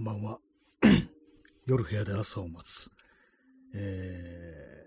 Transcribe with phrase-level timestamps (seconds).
[0.00, 0.38] こんばんは。
[1.68, 2.90] 夜部屋で朝を待つ。
[3.74, 4.86] え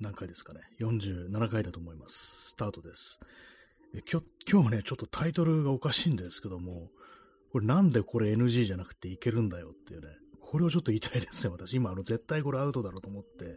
[0.00, 0.60] ー、何回ですかね。
[0.78, 2.50] 47回だと思います。
[2.50, 3.18] スタートです。
[3.92, 6.88] え今日、今日はね、ちょっとタイトルがおかしいんですけども、
[7.50, 10.06] これなんでこれ NG じゃなくていけるんだよっていうね、
[10.40, 11.72] これをちょっと言いたいですね、私。
[11.72, 13.56] 今、あの、絶対これアウトだろうと思って、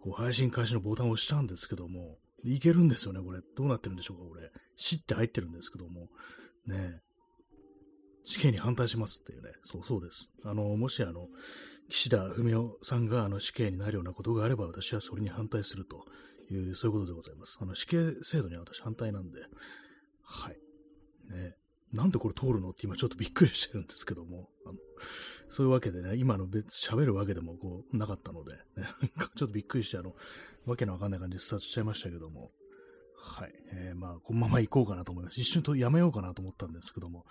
[0.00, 3.40] こう、配信開始のボタンを押したんですけども、いけるんですよね、これ。
[3.56, 4.52] どうなってるんでしょうか、これ。
[4.76, 6.10] 死って入ってるんですけども、
[6.64, 7.00] ね
[8.28, 10.30] 死刑に反対しますっていうね、そうそうです。
[10.44, 11.28] あの、もしあの、
[11.88, 16.04] 岸田文雄さんがあの死刑になるようなことがあれば、私はそれに反対すると
[16.52, 17.58] いう、そういうことでございます。
[17.62, 19.40] あの、死刑制度には私反対なんで、
[20.22, 20.58] はい。
[21.30, 21.54] ね。
[21.90, 24.78] なんでこれ通るのって今ちょっとびっくりしてるんですけども、あの
[25.48, 28.86] そういうわけでね、今の別、喋るわけでもこう、なかったので、ね、
[29.36, 30.14] ちょっとびっくりして、あの、
[30.66, 32.50] わけのわかんない感じでスタートしちゃいましたけども、
[33.28, 33.52] はい。
[33.72, 35.40] えー、まあ、このまま行こうかなと思います。
[35.40, 37.26] 一瞬とやめようかなと思ったんですけども、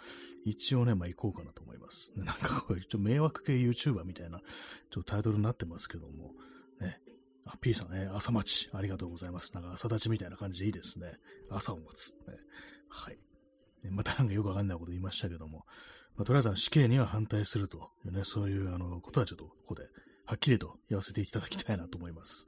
[0.46, 2.12] 一応ね、まあ行こうかなと思います。
[2.16, 6.34] なんかこう、ちょ迷惑系 YouTuber みたいな、ちょっとタイトルになってますけども、
[6.80, 7.00] ね。
[7.46, 9.54] あ、P さんね、朝待ち、ありがとうございます。
[9.54, 11.14] なんか朝立ちみたいな感じでいいですね。
[11.50, 12.14] 朝を待つ。
[12.28, 12.38] ね、
[12.90, 13.18] はい。
[13.90, 15.66] またなんかよくわかんないこと言いましたけども、
[16.16, 19.84] まあ、とりあえず死刑には反対するというね、そういうあのことはちょっとここで
[20.26, 22.48] はっきりと言わせていただきたいなと思います。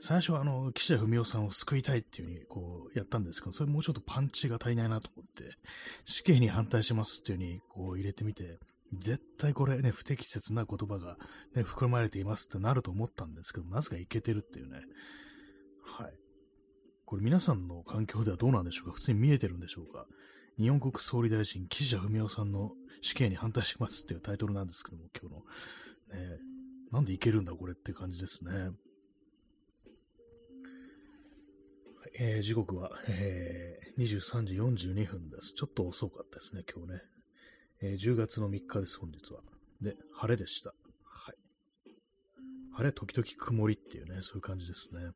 [0.00, 5.56] 最初はあの、岸田文雄さんを救いたいっていう風にこうやったんですけど、それもうちょっとパンチが足りないなと思って、
[6.04, 8.58] 死刑に反対しますっていう風にこう入れてみて、
[8.92, 11.16] 絶対これね、不適切な言葉が
[11.54, 14.80] ね、含まれていますってなると思ったんですけど、なぜかいけてるっていうね。
[15.84, 16.12] はい。
[17.04, 18.92] これ皆さんの環境ではどうなんでしょうか？
[18.92, 20.06] 普通に見えてるんでしょうか？
[20.58, 26.20] 日本国総理大臣、岸田文雄さんの死刑に反対しますっていうタイトルなんですけども、今日の。
[26.20, 26.38] ね、
[26.92, 28.52] なんでいけるんだこれって感じですね。
[32.14, 35.54] えー、時刻は、えー、23時42分です。
[35.54, 37.00] ちょっと遅かったですね、今日ね。
[37.82, 39.40] えー、10月の3日です、本日は。
[39.80, 40.74] で、晴れでした。
[41.04, 41.36] はい。
[42.72, 45.10] 晴れ、時々曇りっていうね、そういう感じですね。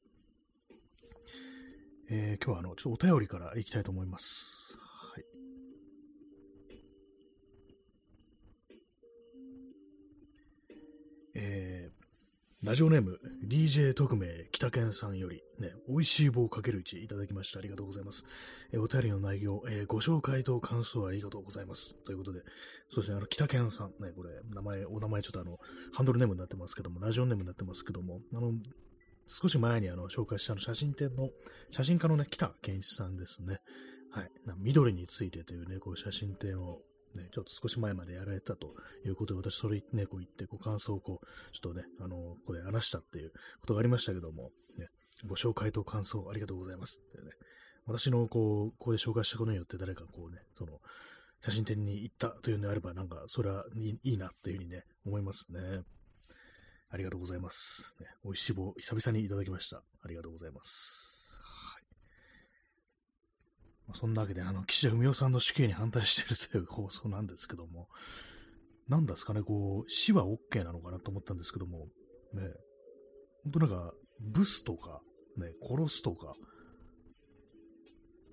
[2.10, 4.76] えー、今日はあの、ちょっとお便りからいきたいと思います。
[4.78, 5.24] はい。
[11.34, 17.58] えー、ラジオネーム、DJ 特命北健さんより、ね、美味しい棒かける1いただきました。
[17.58, 18.24] ありがとうございます。
[18.72, 21.96] え、お便りの内容、えー、ご紹介と感想ありがとうございます。
[22.04, 22.40] ということで、
[22.88, 25.58] そうですね、あの、北健さん、ね、これ、名前、お名前ちょっとあの、
[25.92, 28.52] ハンドルネームになってますけども、ラジオネームになってますけども、あの、
[29.26, 31.30] 少し前にあの、紹介したの、写真展の、
[31.70, 33.60] 写真家のね、北健一さんですね。
[34.10, 34.30] はい。
[34.58, 36.82] 緑についてというね、こう、写真展を
[37.14, 44.88] ね、ちょっと少し前までやられたということで、私それね、こう言って、こう感想をこう、ちょっとね、あの、ここで話したっていうことがありましたけども、ね、
[45.26, 47.32] ご紹介と感想ありがとうございますってね、
[47.86, 50.80] 私のこう、ここで紹介したことによって誰かこうね、その、
[51.40, 55.82] 写真展に行ったというのであれば、なんか、それはいいなっていうふうにね、思いますね。
[56.90, 57.96] ありがとうございます。
[58.00, 59.82] ね、美味しい棒、久々にいただきました。
[60.02, 61.19] ありがとうございます。
[63.94, 67.88] そんなわけで、あの、岸田文雄さんの死刑に反対してるという放送なんですけども、
[68.88, 71.86] なんですかね、こう、死は OK なのかなと思ったんですけども、
[72.34, 72.42] ね、
[73.44, 75.00] 本当なんか、ブスとか、
[75.36, 76.34] ね、殺すとか、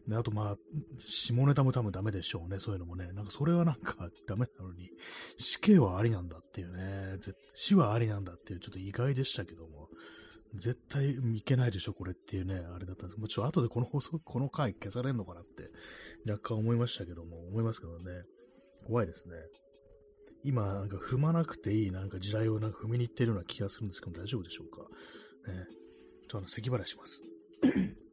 [0.07, 0.56] ね、あとまあ、
[1.00, 3.12] 下ネタも多分ダメでしょうね、そういうのもね。
[3.12, 4.89] なんかそれはなんかダメなのに、
[5.38, 7.18] 死刑はありなんだっていうね、
[7.53, 9.89] 死はありなんだっていうちょっと意外でしたけども、
[10.55, 13.19] 絶対いけないでしょ、これっていうね、あれだったんです。
[13.19, 15.69] もうちょっと後でこの放送、この回消されるのかなって、
[16.29, 18.23] 若干思いましたけども、思いますけどね、
[18.85, 19.35] 怖いですね。
[20.43, 24.81] 今、なんか踏まなくていい、なんか地雷をなんか踏みに行ってるような気がするんですけど、大丈夫でしょうか？
[25.51, 27.23] ね、ちょっとあの、咳払いします。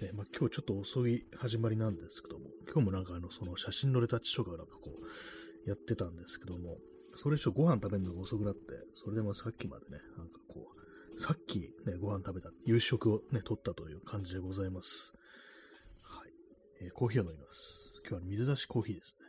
[0.00, 6.78] ね、まあ、今日ちょっと遅い始まりなんですけども、今日もなんかあの、その写真のレタッチとかなんかこう、やってたんですけども、
[7.20, 8.60] それ以上ご飯食べるのが遅くなって、
[8.94, 10.68] それでもさっきまでね、なんかこ
[11.16, 15.12] う、さっきね、ご飯食べた、夕食をね、取ったという感じでございます。
[16.00, 16.30] はい。
[16.80, 18.00] えー、コーヒーを飲みます。
[18.08, 19.27] 今日は水出しコーヒーですね。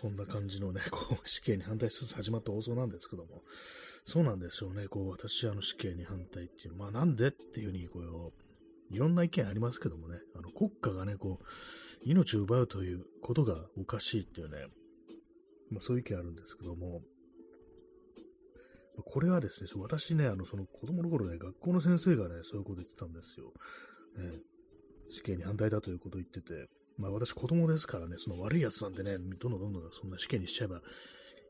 [0.00, 3.44] そんな感じのね、 こう、死刑に反対しつつ始まった放送なんですけども、
[4.06, 11.44] そうなんですよね、こう、私、あの、死刑に反対っていう、まあ、なんでっていうふうに、こう、いろんな意見ありますけどもね、あの、国家がね、こう、
[12.02, 14.68] 命を奪うということがおかしいっていうね、
[15.70, 17.02] まあ、そういう意見あるんですけども、
[19.04, 23.52] これはですね、私ね、あの、その子供の頃ね、学校の先生がね、そういうこと言ってたんですよ。
[24.16, 24.40] ね、
[25.10, 26.68] 死刑に反対だということを言ってて、
[27.00, 30.82] まあ私子供ですからね、その悪いやつなんでね、どんどんどんどんそんな死刑にしちゃえば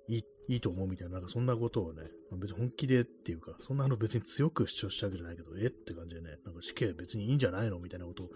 [0.09, 8.31] いいいいと思うみたいな、なんかそんなことをね、ま別に本気でっていうか、そんなの別に強く主張したわけじゃないけど、えって感じでね、なんか死刑別にいいんじゃないのみたいなことを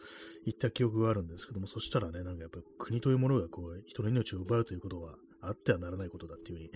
[0.45, 6.71] 言った記憶があるんですけども、そしたらね、なんかやっぱり国というものがこう、人の命を奪うということはあってはならないことだっていうふうに、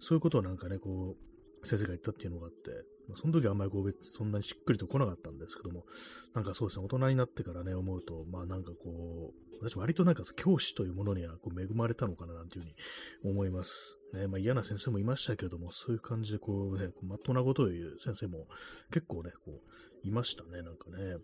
[0.00, 1.16] そういうことをなんかね、こ
[1.62, 2.70] う、先生が言ったっていうのがあって、
[3.08, 5.84] まあ、その時はあんまりこう別そんなにしっくりと来なかったんですけども、
[6.34, 12.74] なんかそうですね、大人になってからね、思うと、まあなんかこう、私割となんか教師というものにはこう恵まれたのかななんていうふうに
[13.30, 13.98] 思います。
[14.14, 18.46] ね、まあ嫌な先生もいましたけれども、そういう感じでこうね、まっとうなことを言う先生も
[18.90, 21.16] 結構ね、こう、いましたね、なんかね。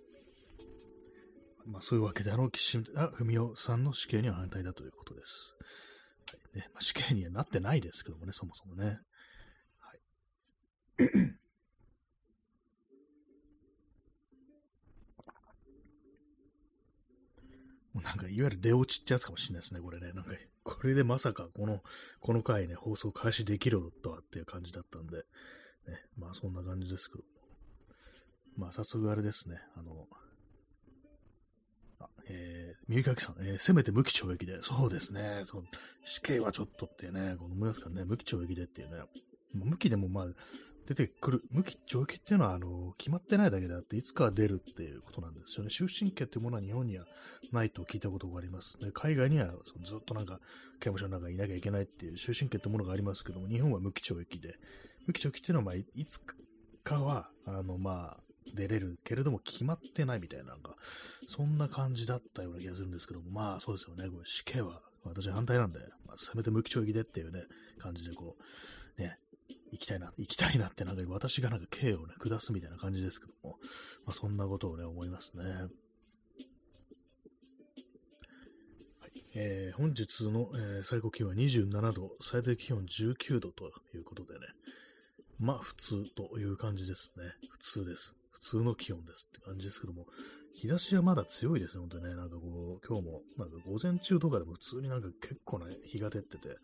[1.67, 5.57] まあそういうわけで、あの岸田文雄さんの死刑には反対だということです。
[6.31, 8.99] はいねまあ、死刑にはなってないですけどもね、そもそもね。
[9.81, 11.37] はい。
[18.03, 20.13] なんか、いわゆる出落ちってやつかもしれないですね、これね。
[20.13, 20.33] なんか、
[20.65, 21.83] これでまさかこの、
[22.21, 25.25] この回ね、放送開始できるとはっていう感じだったんで、ね、
[26.19, 27.25] まあそんな感じですけど
[28.57, 30.09] まあ早速あれですね、あの、
[32.01, 35.65] あ、えー、耳かきさん、えー、せめて無期懲役で、そうですね、そう
[36.05, 39.03] 死刑はちょっとってね、この皆さんね、無期懲役でっていうね、
[39.53, 40.27] 無期でもまあ、
[40.87, 45.71] 出てくる、無期懲役っていうのは、あの、決まってないだけであって、いつかは出るっていうことなんですよね。
[45.71, 47.05] 終身刑っていうものは日本には
[47.53, 48.79] ないと聞いたことがあります。
[48.79, 50.41] で海外にはそのずっとなんか、
[50.79, 54.55] 刑務所の中にいなきゃいけないっていう終身刑ってものがありますけども、日本は無期懲役で、
[55.07, 56.21] 無期懲役っていうのは、まあ、いつ
[56.85, 58.21] かは、あの、まあ、
[58.55, 60.77] 出れるけれども決まってないみたいな、なんか、
[61.27, 67.43] そんな感じだったような気がするんですけども、まあそうですよね、これ死刑は私は反対なんで、まあ、せめて無期懲役でっていうね、
[67.79, 68.37] 感じでこ
[68.99, 69.19] う、ね、
[69.77, 73.59] 行きたいな、 行きたいなってなんか私がなんか刑をね、下すみたいな感じですけども、
[74.05, 75.69] まあ、そんなことをね、思いますね。
[79.39, 84.47] えー、本日の、えー、最高気温は27度、最低気温19度ということでね、
[85.39, 87.25] まあ普通という感じですね。
[87.51, 88.15] 普通です。
[88.31, 90.07] 普通の気温ですって感じですけども、
[90.55, 92.15] 日差しはまだ強いですね、本当にね。
[92.15, 96.57] なんかこう、今日も、なんか午前中とかでも普通になんか結構ね、日が照ってて、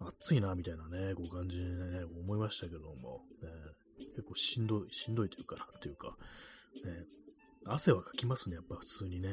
[0.00, 3.48] 暑いな、みたいなね、こう感じでね、思いましたけども、ね、
[4.16, 6.16] 結構しんどい、しんどいというかな、っていうか、
[6.84, 7.04] ね、
[7.66, 9.28] 汗はかきますね、やっぱ普通にね。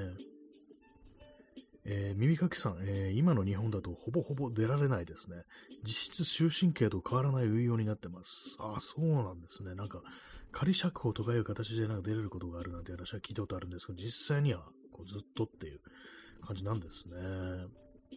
[1.84, 5.38] えー、耳かきさん、えー、今の日本だとほぼほぼ出られないですね。
[5.84, 8.56] 実質終身刑と変わらない運用になってます。
[8.60, 9.74] ああ、そうなんですね。
[9.74, 10.04] なんか、
[10.52, 14.60] 仮釈放とかいう形でなんか出れることがあるなんて話は聞いたことあるんですけど、実際には
[14.92, 15.80] こうずっとっていう
[16.46, 17.16] 感じなんですね。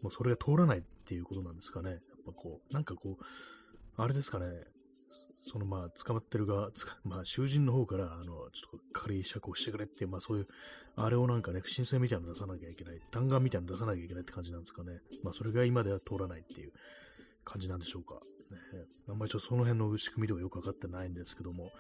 [0.03, 2.01] もうそれが通らないっていうことなんですかね。
[2.25, 3.25] ぱこう、なんかこう、
[3.97, 4.47] あれですかね。
[5.47, 6.71] そのまあ、捕まってる側、
[7.05, 10.49] まあ、囚人の方から、あの、ちょっと仮釈放してくれって、まあそういう、
[10.97, 15.01] あれをなんかね、不審性みたいなの出さなきゃいけない、弾丸みたいなの出さなきゃいけないって感じなんですかね。
[15.23, 16.73] まあそれが今では通らないっていう
[17.45, 18.15] 感じなんでしょうか。
[18.15, 21.71] ね、あんまりちょっとその辺の仕組みとかよくわかってないんですけども、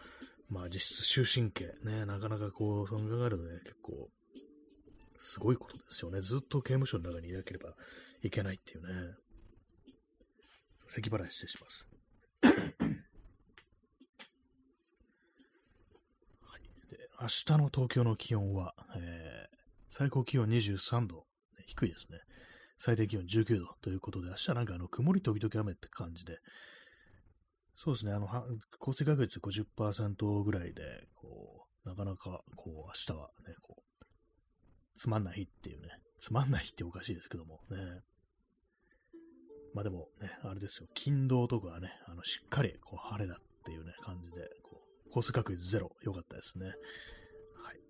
[0.51, 4.11] まあ実質終身刑、ね、なかなかこう、その考えるとね、結構、
[5.17, 6.21] すごいことですよね。
[6.21, 7.75] ずっと刑務所の中にいなければ
[8.23, 9.15] いけないっていうね。
[10.89, 11.89] 咳払い失礼します。
[12.43, 12.51] は
[16.59, 19.57] い、で明日の東京の気温は、えー、
[19.89, 21.27] 最高気温23度、
[21.67, 22.19] 低いですね。
[22.79, 26.39] 最低気温19度ということで、明日なんかあの曇り時々雨って感じで、
[27.77, 28.29] そうですね、あの、
[28.79, 34.05] 降水確率50%ぐらいで、こう、なかなか、こう、明日はね、こう、
[34.97, 35.89] つまんない日っていうね、
[36.21, 38.01] つまんない日っておかしいですけどもね。
[39.75, 46.67] まあでもね、あれですよ、金土とかはね、あの、しっかり、こう、晴れだっていうね、感じで、こう、降水確率ゼロ、良かったですね。
[46.67, 47.81] はい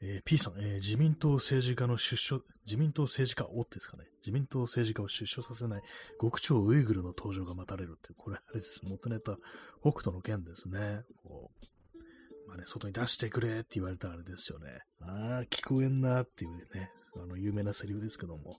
[0.00, 4.04] えー、P さん、えー、自民党政治家の出所、自民党政治家をですかね。
[4.20, 5.82] 自民党政治家を出所させない
[6.20, 8.80] 極超ウイグルの登場が待たれるって、これあれです。
[8.84, 9.36] 元ネタ、
[9.82, 11.02] 北斗の剣ですね。
[11.22, 14.80] こう、まあね、外に出してくれって言われたらあれですよね。
[15.00, 18.58] ああ、聞こえんなっていうね、あの、有名なセリフですけども、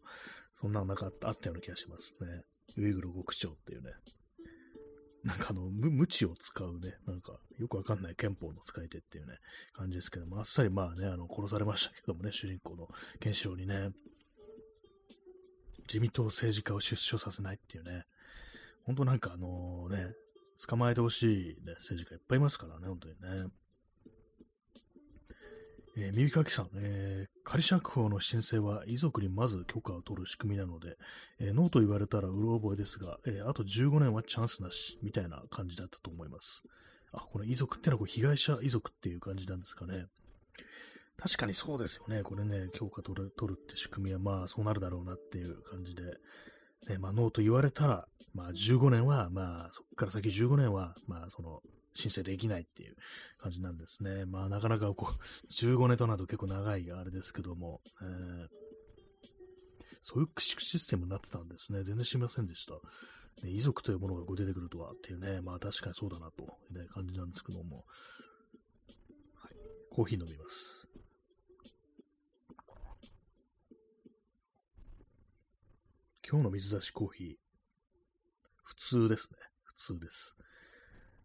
[0.53, 2.27] そんなのなかった、あったような気がしますね。
[2.77, 3.91] ウイグル極超っていうね。
[5.23, 9.33] なんかあの、無知を使うね、なんか、よくわかんない憲法の使い手っていうね、
[9.73, 12.87] 感じですけども、あっさりまあね、あの、殺されましたけどもね、主人公の
[13.19, 13.89] ケンシロウにね、
[15.87, 18.03] 自民党政治家を出所させないっていうね、
[18.85, 20.13] 本当なんかあのね、
[20.67, 23.49] 捕まえてほしい、ね、政治家いっぱいいますからね、本当にね。
[26.01, 30.95] えー、耳かきさん、えー、仮釈放の申請は遺族にまず許可を取る仕組みなので、
[31.39, 36.63] えー、ノーと言われたらうろ覚えですが、えあと15年はチャンスなし、みたいな感じだったと思います。
[37.11, 40.05] あ、この遺族ってのはこう被害者遺族っていう感じなんですかね。
[41.17, 42.23] 確かにそうですよね。
[42.23, 46.03] これね、許可取る取るって仕組みはまあそうなるだろうなっていう感じで、
[46.87, 51.61] ね、まあノーと言われたら、まあ15年は、まあそこから先15年は、まあその
[51.93, 52.95] 申請できないっていう
[53.39, 54.25] 感じなんですね。
[54.25, 58.47] まあなかなかこう、15年となると結構長いあれですけども、えー、
[60.01, 61.83] そういうシステムになってたんですね。
[61.83, 62.73] 全然知りませんでした。
[63.43, 67.85] ね、遺族というものがこう出てくるとはっていうね、まあ確かにそうだなという、ね、感じなんですけども、
[69.35, 69.55] はい、
[69.91, 70.87] コーヒー飲みます。
[76.29, 77.35] 今日の水出しコーヒー、
[78.63, 79.37] 普通ですね。
[79.63, 80.37] 普通です。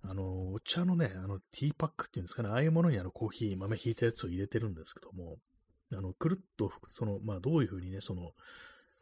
[0.06, 5.38] あの、お茶のね、あの、ティーパックっていうんですかね、ああいうものにあの、コーヒー、豆ひいたやつを入れてるんですけども、
[5.92, 8.32] あの、くるっと、その、まあ、どういうふうにね、その、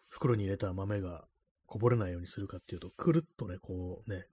[0.08, 1.24] 袋に入れた豆が
[1.66, 4.26] こぼれないようにするかっていうと、くるっとね、こうね、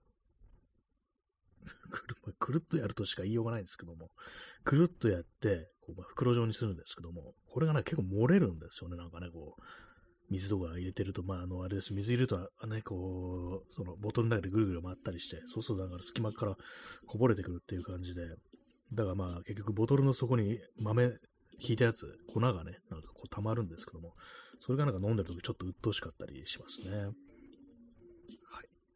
[1.90, 4.10] くるくるっとやるとしか言いようがないんですけども、
[4.64, 9.62] くるっとやって、こうまあ、袋状にするんですけども、これがね、結構漏れるんですよね、なんかね、こう、
[10.30, 16.56] 水とか入れてると、まあ、あの、あれです、水入れると、ね、こう、その、ボトルの中でぐるぐる回ったりして、そうすると、だから隙間から
[17.06, 18.22] こぼれてくるっていう感じで、
[18.92, 21.10] だからまあ、結局、ボトルの底に豆
[21.58, 24.14] 引いたやつ、粉がね、なんかこう溜まるんですけども、
[24.60, 26.96] それがなんか飲んでるときちょっと鬱陶しかったりしますね。
[26.96, 27.12] はい。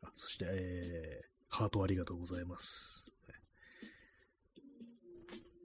[0.03, 3.11] あそして、えー、ハートありがとうございます。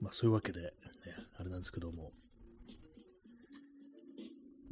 [0.00, 0.70] まあ、そういうわけで、ね、
[1.36, 2.12] あれなんですけども、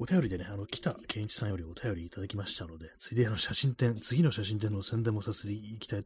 [0.01, 6.05] お便りでね、あの、北健一さんよりお便りいただきましたので、ついであの写真展、次の写真展の宣伝もさせていきたい、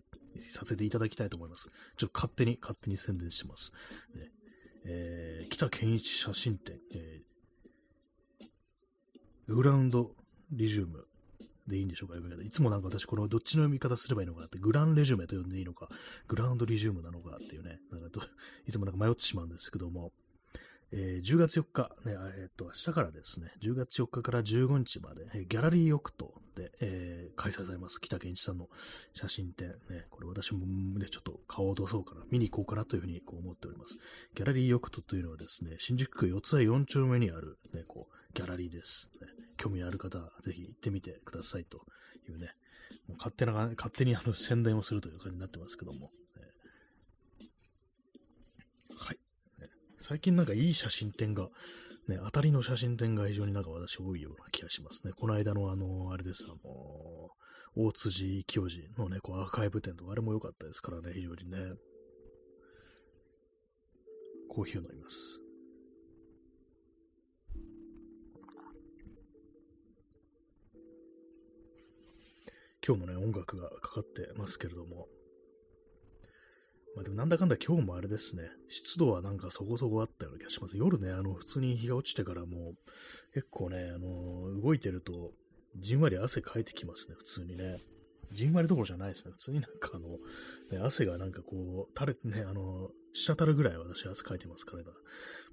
[0.49, 1.69] させていただきたいと思います。
[1.99, 3.73] ちょっと勝手に、勝手に宣伝してます。
[4.15, 4.31] ね、
[4.87, 10.15] えー、北健一写真展、えー、グラウンド
[10.51, 11.07] リジューム
[11.67, 12.43] でいいんでしょうか、読み方。
[12.43, 15.91] いつもなんか私、このどっちの読み方すればいいのかなって、グランレジュメと呼んでいいのか、
[16.29, 18.27] グラウンドリジュームなのかっていうね、なんか
[18.67, 20.13] いつもなんか迷ってしまうんですけども、
[20.95, 27.99] えー、10月4日、ね、えー、っと、明日からですね、10月4日から15日まで、えー、ギャラリーヨクトで、えー、開催されます。
[27.99, 28.69] 北健一さんの
[29.15, 33.97] 写真展、ね、これ私もね、ちょっと顔を落とそうかな、見に行こうかなというふうにこう思っております。
[34.35, 39.11] ギャラリーヨクトというのはですね、新宿区四ツ谷4丁目にある、ね、こう、ギャラリーです。
[39.21, 41.87] ね、興味ある方はぜひ行ってみてくださいと
[42.29, 42.55] いうね、
[43.09, 46.11] もう勝手な、勝手にあの宣伝をするという感じになってますけども、
[50.03, 51.49] 最近なんかいい写真展が、
[52.09, 55.13] ね、当たりの写真展が非常になんか私多いような気がしますね。
[55.17, 57.31] この間のあの、あれです、あの、
[57.77, 61.57] 大辻清治のね、こうアーカイブ展とか、あれも良かったですからね、非常にね。
[64.49, 65.39] コーヒーを飲みます。
[72.85, 75.07] 今日もね、音楽がかかってますけれども、
[76.95, 80.77] まあでもなんだかんだ今日もあれですね、湿度はなんかそこそこあったような気がします。
[80.77, 85.33] 夜ね、あの、普通に日が落ちてからもう、結構ね、あの、動いてると、
[85.77, 87.79] じんわり汗かいてきますね、普通にね。
[88.33, 89.33] じんわりどころじゃないですね。
[89.33, 90.09] 普通になんかあの、
[90.71, 94.89] ね、汗がなんかこう、垂れてね、あの、滴るぐらい私汗かいてますから、ね、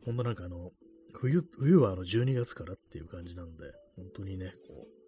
[0.05, 0.71] ほんとなんかあの、
[1.13, 3.63] 冬、冬はあの12月からっていう感じなんで、
[3.95, 4.99] 本当にね、こう、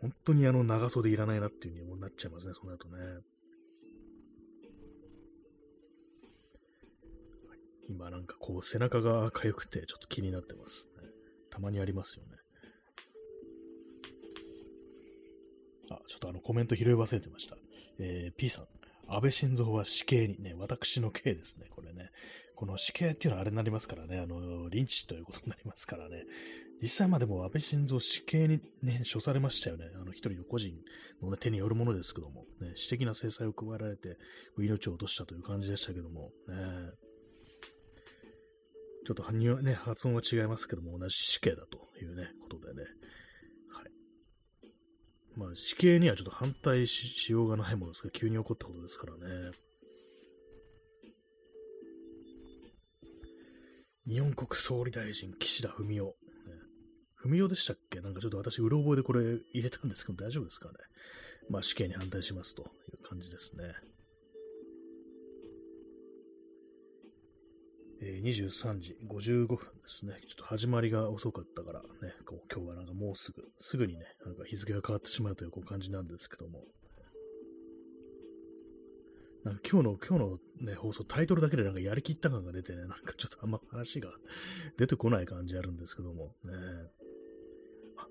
[0.00, 2.96] 本当にあの長袖いらないなっていう風になっちゃいますね、その後ね。
[7.90, 11.08] 今なんかこう背中が痒くてちょっと気になってます、ね。
[11.50, 12.30] たまにありますよね。
[15.90, 17.56] あ、ちょっとあのコメント拾い忘れてました。
[17.98, 18.66] えー、P さん。
[19.08, 22.10] 安倍晋三は死刑にね、私の刑ですね、これね。
[22.54, 26.26] この死刑っていうのはあれになりますからね、あの、リンチということになりますからね。
[26.80, 29.86] 実際までも安倍晋三死刑にね、処されましたよね。
[29.96, 30.78] あの、一人の個人
[31.20, 34.16] の、ね、手によるものですけども、ね、私的な制裁を加えられて、
[34.58, 36.54] 命を落としたという感じでしたけども、ね、
[39.10, 42.84] ちょっとね、発音は違いますけども、同じ死刑だというね、ことでね。
[43.68, 43.90] はい。
[45.36, 49.50] まあ、死刑にはちょっと反対しようがないものですが、急に起こったことですからね。
[54.06, 56.12] 日本国総理大臣、岸田文雄。
[57.16, 58.00] 文雄でしたっけ？
[58.00, 60.74] なんかちょっと私、うろ覚えでこれ入れたんですけど、大丈夫ですかね？
[61.48, 63.74] まあ、死刑に反対しますという感じですね。
[68.02, 70.14] え、23時55分ですね。
[70.26, 76.64] ちょっと始まりが遅かったからね、こう今日はなんかもうすぐ、すぐにね、なんか日付が変わってしまうというこう感じなんですけども。
[79.44, 80.38] なんか今日の、今日の
[80.72, 84.10] ね、放送、タイトルだけでなんかやりきった感が出てね、なんかちょっとあんま話が
[84.78, 86.52] 出てこない感じあるんですけども、ね。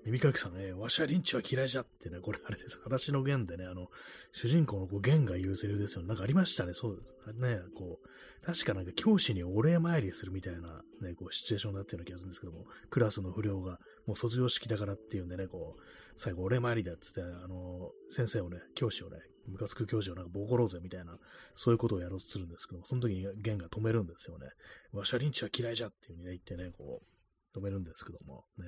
[0.04, 2.78] 耳かきさんね、わしはリンチは嫌いじゃってね、これあれです。
[2.78, 3.88] 裸足の弦でね、あの、
[4.32, 6.08] 主人公のこう弦が言うセリフですよ、ね。
[6.08, 7.02] なんかありましたね、そう、
[7.34, 15.82] ね、こう、確かなんか教師にお礼参りするみたいなね、こう、シチュエーションだったような気がするんですけども、クラスの不良がもう卒業式だからっていうんでね、こう、
[16.16, 21.18] 最後、俺参りだっつって、あの、先生をね、教師をね、ムカつく教師をなんかボコろうぜみたいな、
[21.54, 24.46] そういうことをやろうとするんですけどその時にゲンが止めるんですよね。
[24.92, 28.66] わしゃリンチは嫌いじゃっていう風にね、言ってね、こう、止めるんですけども、ね。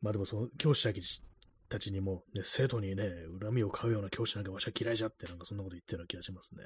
[0.00, 0.88] まあでもその教師
[1.68, 6.62] たちにも、ね、生徒にね、恨みを買うような教師なんかわしは嫌いじゃって、なんかそんなこと言ってるような気がしますね。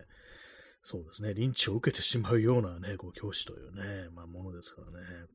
[0.84, 5.26] そうですね、リンチを受けてしまうようなね、こう教師というね、まあものですからね。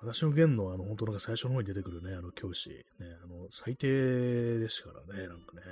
[0.00, 2.74] 私の弦の、あの、本当なんか最初の方に出てくるね、あの教師、ね、
[3.22, 5.62] あの、最低でしたからね、なんかね。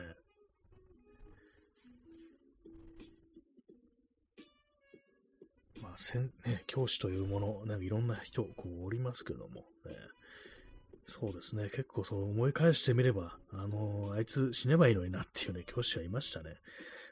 [5.82, 9.96] まあ、せん、ね、教師というもの、なんかいろんな人、こう、おりますけども、ね。
[11.10, 16.54] そうですね、結構そう思い返してみれば、あのー、あいつ死ねばいいのになっていうね、教師はいましたね。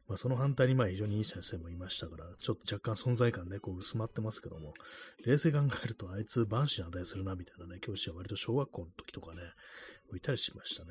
[0.07, 4.73] まあ、その反対にまあ非常にいい先生もいましたから、ちょっと若干存在感ね、こう薄まってますけども、
[5.26, 9.43] 冷静考えるとあいつ万死に値するなみたいなね、教師は割と小学校の時とかね、
[10.14, 10.90] いたりしましたね。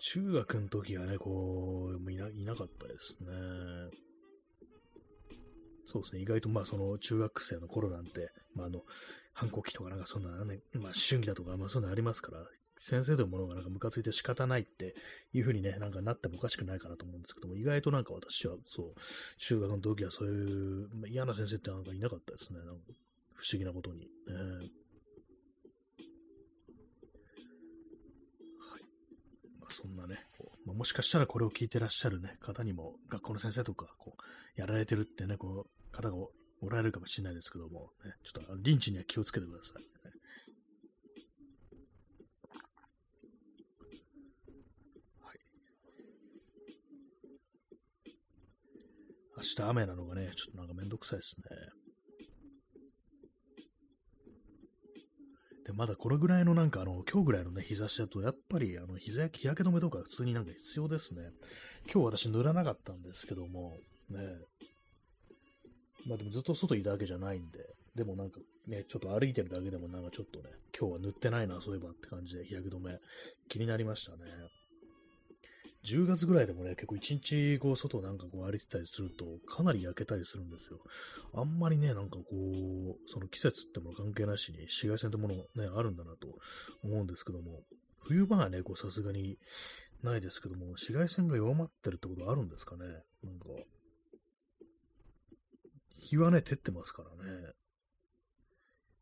[0.00, 3.28] 中学の時はね、こう、いないなかったですね。
[5.84, 8.82] そうですね、意外とまあその中学生の頃なんて、まああの、
[9.38, 12.44] 反抗期とかなんかそんなね、まあ思春期だとか、まあそういうのありますから、
[12.76, 14.96] 先生というものがなんかムカついて仕方ないって
[15.32, 18.94] いう風にね、なんかなってもおかしくないかなと思うんですけども、意外となんか私はそう、
[19.38, 22.58] 中学の時はそういう、まあ、嫌な先生ってなんかいなかったですね。
[22.58, 22.72] なんか
[23.34, 24.00] 不思議なことに。
[24.00, 24.70] ね、はい。
[29.60, 30.18] まあ、そんなね、
[30.66, 36.16] まあ、もしかしたらこれを聞いてらっしゃるね、方にも、学校の先生とか、こう、やられてるってね、こう、方が
[36.60, 39.82] おられるかもしれないですけども、ね、ちょっとリンチには気をつけてください。
[49.38, 51.44] 明日雨なのがね、ちょっとなんかめんどくさいですね。
[55.64, 61.30] で、まだこれぐらいのなんかあの、今日ぐらいのね、日差しだと、やっぱりあの、日焼日焼け止めとか普通になんか必要ですね。
[61.84, 63.76] 今日私塗らなかったんですけども、
[64.10, 64.18] ね。
[66.08, 67.58] まあでもずっと外いたわけじゃないんで、
[67.94, 72.98] でもなんかね、ちょっと歩いてるだけでもなんかちょっとね、今日は塗ってないな、そういえばって感じで日焼け止め
[73.48, 74.18] 気になりましたね。
[75.84, 80.80] 10月ぐらいでもね、結構一日こう外なんかこう歩いてたりすると、かなり焼けたりするんですよ。
[81.34, 86.28] あんまりね、なんかこう、その季節ってもの関係なしに紫外線ってものね、あるんだなと
[86.82, 87.62] 思うんですけども、
[88.00, 89.38] 冬場はね、こうさすがに
[90.02, 92.84] ないですけども、紫外線が弱まってるってことあるんですかね。
[93.22, 93.46] なんか、
[96.08, 97.52] 日はね、照ってますからね。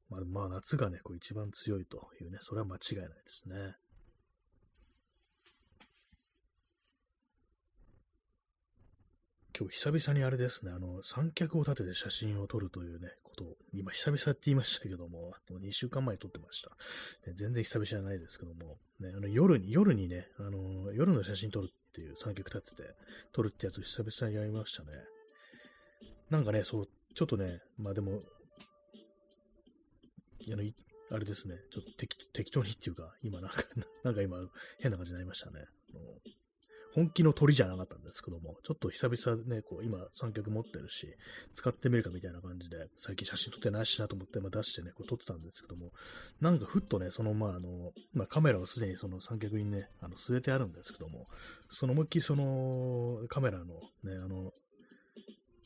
[0.09, 3.77] まあ、まあ、夏がね、こう一番強いというね、それは間違いないですね。
[9.59, 16.69] 今日久々にあれですね、あの、三脚を立てて写真を撮るというね、ことを、今久々って言いましたけども、もう2週間前に撮ってました。
[17.27, 22.91] ね、全然久々じゃないですけども、ね、あの夜に、夜にね、あの、夜の写真撮るっていう三脚立てて
[23.33, 24.89] 撮るってやつを久々にやりましたね。
[26.29, 28.21] なんかね、そう、ちょっとね、まあでも、
[30.53, 30.63] あの、
[31.11, 33.65] あれですね、ちょっと適適当にっていうか、今なんか、
[34.05, 34.37] なんか今
[34.81, 35.65] 変な感じになりましたね。
[36.95, 41.09] 本気の鳥じゃなかったんですけども、ちょっと久々ね、こう今三脚持ってるし、
[41.55, 45.93] 使ってみるかみたいな感じで、最近写真撮ってないしなと思って、まあ、出してね、こう撮ってたんですけども、
[46.41, 51.29] なんかふっとね、そのまああの、まあカメラをすでにその三脚にね、あの据えてあるんですけども、
[51.71, 54.53] その思いっきりそのカメラのね、あの、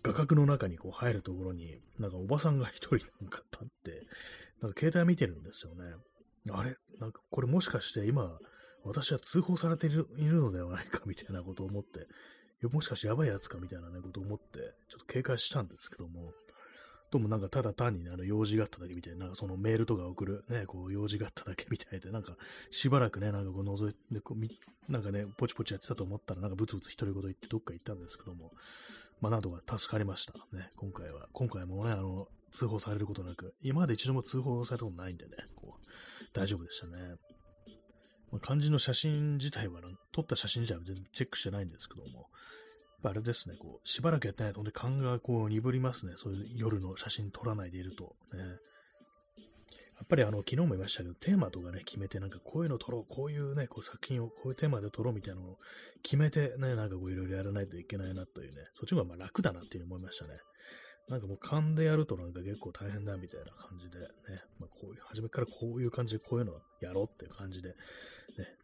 [0.03, 4.07] 画角の中にこう入るところに、なんかおばさんが一人なんか立って、
[4.63, 5.95] なんか携帯見てるんですよね。
[6.51, 6.77] あれ？
[6.99, 8.39] なんかこれもしかして今、
[8.83, 11.03] 私は通報されているのではないか？
[11.05, 12.07] みたいなことを思って、
[12.69, 13.59] もしかしてやばいやつか？
[13.59, 16.33] みたいな、ことを思って、ちょっと警戒したんですけども、
[17.11, 22.37] どうもなんかただ単に、あの用事があっただけみたいな、なんかそのメールとか送る、ね、こう用事があっただけみたいで、なんか
[22.71, 23.99] しばらくね、なんかこう覗いて、
[24.89, 28.53] なんかね、ポチポチやってたと思ったら、なんかブツブツ独り言言ってどっか行ったんですけども、
[29.21, 30.35] まあなんとか助かりました。
[30.53, 31.29] ね、今回は。
[31.33, 35.87] 今回もね、あの、通報されることなく、今まで一度も通報されたことないんでね、こう、
[36.33, 37.17] 大丈夫でしたね。
[38.33, 39.81] まあ、肝心の写真自体は、
[40.13, 42.29] 撮った写真自体は全然チェックしてないんですけども、
[43.03, 46.13] あれですね、こう、しばらくやってないと、ほんで勘がこう鈍りますね。
[46.17, 48.17] そういう夜の写真撮らないでいると。
[48.33, 48.41] ね。
[50.01, 55.59] やっぱりあの、昨日も言いましたけど、テーマとかね、決めて、なんかこういうの撮ろう、こういうね、こう作品をこういうテーマで撮ろうみたいなのを
[56.03, 60.39] 決めてね、なんかこういろいろやらないといけないなというね、そっちの方がまあ楽だなっていうふうに思いましたね。
[61.11, 64.07] なんかもう勘でやるとなんか結構大変だみたいな感じでね、
[64.59, 67.75] まあこういう、初めからこういう感じでこういうのやろうっていう感じで、ね、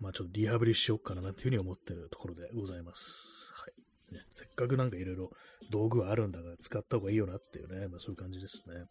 [0.00, 3.52] まあちょっとリハビリしようかななんていうふうに思ってるところでございます。
[3.52, 4.14] はい。
[4.14, 5.30] ね、せっかくなんかいろいろ
[5.70, 8.84] 道具はあるんだから使った方がいいよなっていうね、まあそういう感じですね。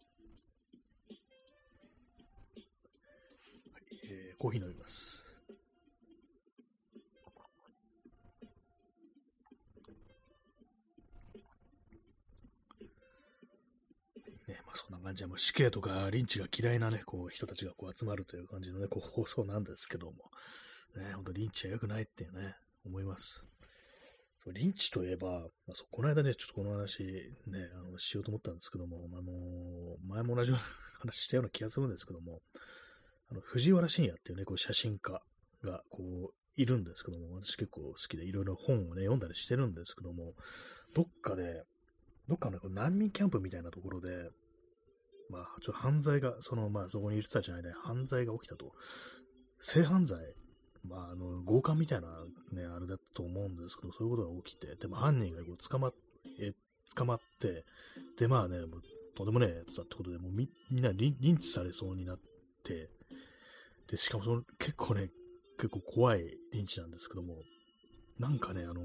[4.38, 5.26] コーヒー飲みます。
[14.46, 20.12] ね、まあそんな感じで、も死刑とかリンチが嫌いなね、こう人たちがこう集まるという感じのね、こう放送なんですけども、
[20.96, 23.46] ね、ほんとリンチは良くないっていうね、思います。
[24.44, 27.02] そうリンチといえば、まあ、そこの間ね、ちょっとこの話
[27.46, 30.64] ね、あのしようと思ったんですけども、あのー、前も同じような
[31.00, 32.40] 話したような気がするんですけども、
[33.30, 35.20] あの藤原信也っていうね、こう写真家
[35.64, 40.34] がこういるんですけども、私結構好きでいろいろ本をね、読んだりしてるんですけども、
[40.94, 41.64] どっかで、
[42.28, 44.30] どっかの難民キャンプみたいなところで、
[45.28, 48.72] まあ、ちょっと犯罪が、その、まあ、そこにいる人たちの間で犯罪が起きたと。
[49.60, 50.18] 性犯罪
[50.88, 52.08] まあ、あの、強姦みたいな
[52.52, 55.94] ね、あれだったと思うんですけど、そういうことが起きて、でも犯人がこう捕まっ、
[56.40, 56.52] え、
[56.94, 57.64] 捕まって、
[58.18, 58.82] で、まあね、もう
[59.16, 62.22] とんでもねえやつだってことで、もうみみんなリンチされそうになって、
[63.90, 65.10] で、しかもその結構ね、
[65.56, 67.36] 結構怖いリンチなんですけども、
[68.18, 68.76] なんかね、あのー、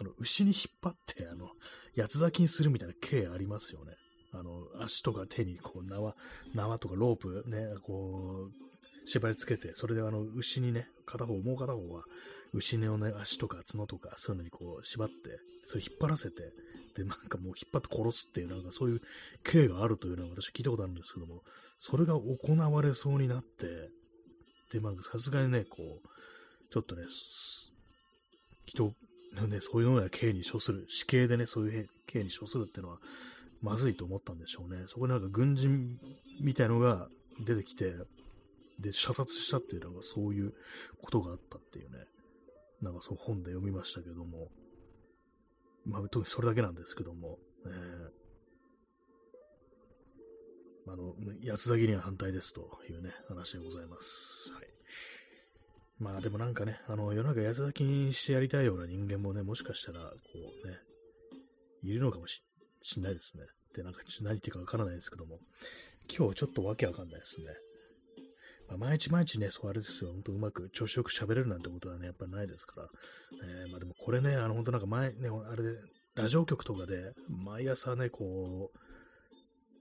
[0.00, 1.50] あの、牛に引っ張って、あの、
[1.96, 3.92] 八つ咲きにするみたいな刑ありますよね。
[4.32, 6.14] あの、足とか手にこう縄、
[6.54, 12.04] 縄とかロープね、こう、縛り付けて、それであの、牛にね、片方、もう片方は、
[12.52, 15.14] 牛のね、足とか角とか、そういうのにこう、縛って、
[15.64, 16.52] それ引っ張らせて、
[16.94, 19.00] で、なんかもう引っ張って殺すっていう、なんかそういう
[19.44, 21.42] 刑があるというのは私聞いたことあるんですけども、
[21.78, 23.90] それが行われそうになって、
[24.72, 26.08] で、まあ、さすがにね、こう、
[26.72, 27.02] ちょっとね、
[28.66, 28.92] 人
[29.34, 32.98] のね、そういうような刑に処する、死刑でね、そういう刑に処するっていうのは、
[33.62, 34.84] まずいと思ったんでしょうね。
[34.86, 35.98] そこでなんか軍人
[36.40, 37.08] みたいのが
[37.44, 37.94] 出てきて、
[38.78, 40.54] で、射殺したっていうのがそういう
[41.02, 41.98] ことがあったっていうね、
[42.80, 44.48] なんかそう本で読みましたけども、
[45.84, 51.14] まあ、特にそれだけなんですけども、えー、あの、
[51.50, 54.52] 八つ咲きには反対ですというね、話でございます。
[54.52, 54.66] はい。
[55.98, 60.10] まあでもなんかね、あの、世の中八つ咲きにしてやりたいような人間もね、もしかしたら、こ
[60.64, 60.78] うね、
[61.82, 62.42] いるのかもし
[63.00, 63.44] んないですね。
[63.74, 65.38] で、なんか何言ってるかわからないですけども、
[66.08, 67.46] 今日ちょっとわけわかんないですね。
[68.70, 72.88] まあ、毎日毎日ね、そうあれですよ、本当うまく調子よく喋れるなんてことはね、やっぱりないですから。
[73.44, 75.70] えー、まあでもこれね、あの本当なんか前、ね、あれで、
[76.14, 78.78] ラジオ局とかで、毎朝ね、こう、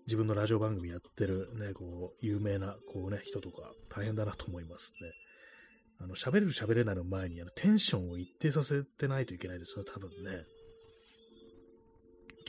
[0.08, 5.12] 自分のラジオ番組やってるね、こう、有名な、こうね、人とか、大変だなと思いますね。
[6.02, 10.45] あの、喋れる喋れないの前に、あの、テンションを一定させてないといけないですよ、多分ね。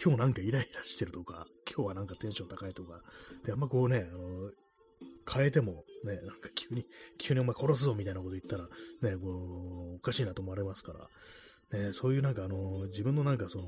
[0.02, 3.02] 今日なんかイライラしてるとか、今日はなんかテンション高いとか、
[3.44, 4.50] で、あんまこうね、あの、
[5.32, 6.86] 変えても、ね、なんか急に、
[7.18, 8.64] 急にお前殺すぞみたいなこと言ったら、
[9.10, 10.92] ね、こう、おかしいなと思われますか
[11.72, 13.64] ら、ね、そういうなんかあの、自分のなんかその、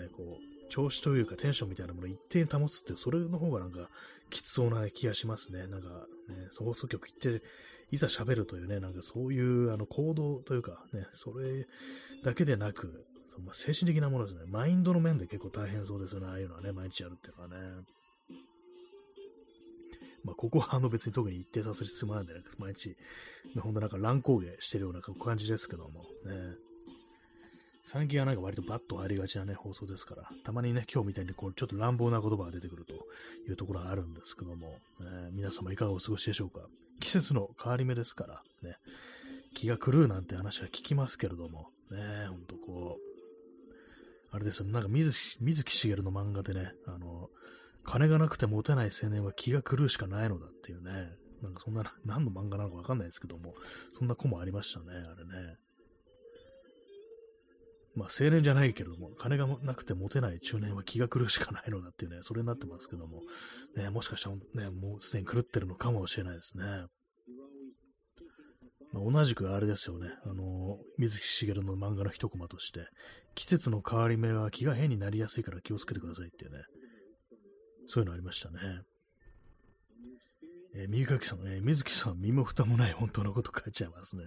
[0.00, 3.88] ね、こう、調子というかテンションみたいなものを一定に保つって、それの方がなんか、
[4.30, 5.66] きつそうな気がしますね。
[5.68, 5.88] なんか、
[6.28, 7.42] ね、放送局行って、
[7.92, 11.66] いざ喋るというね、なんかそういうあの行動というか、ね、それ
[12.24, 14.42] だけでなく、その、精神的なものですね。
[14.46, 16.26] マインドの面で結構大変そうですよね。
[16.26, 17.84] ああいうのはね、毎日やるっていうのはね。
[20.26, 22.96] まあ、ここはあの別に特に一定させる必要もないんで、ね、毎日、
[23.60, 26.56] ほんとなんか乱高下してるような感じですけども、ね。
[27.84, 32.94] 最近はなんか割とバッと入りがちなね、放送ですから、たまにね、今日みたいにこう、ちょっと乱暴な言葉が出てくると
[33.48, 36.66] いうところがあるんですけども、え皆様いかがお過ごしでしょうか。
[36.98, 38.76] 季節の変わり目ですから、ね、
[39.54, 47.30] 気が狂うなんて話は聞きますけれども、ね、ほんとこう、あれですよ、なんか水木しげるの漫画でね、あの、
[47.86, 51.08] 金がなくてモテない青年は気が狂うしかないのだっていうね、
[51.42, 53.54] なんかそんな、 何の漫画なのかわかんないですけども、
[53.92, 55.56] そんな子もありましたね、あれね。
[57.94, 63.22] まあ、青年じゃないけれども、金がなくてモテない中年は気が狂うしかないのだっていうね、それになってますけども、
[63.74, 66.64] ね、もしかしたらね、もうすでに狂ってるのかもしれないですね。
[68.92, 72.86] まあ、同じくあれですよね、あの、水木しげるの漫画の一コマとして、
[73.34, 76.64] 季節の変わり目は気が変になりやすいから気をつけてくださいっていうね、
[77.86, 78.82] そういうのありましたね。
[80.78, 84.24] えー、右きさん、えー、水木さん、身も蓋もない本当のこと書いちゃいますね。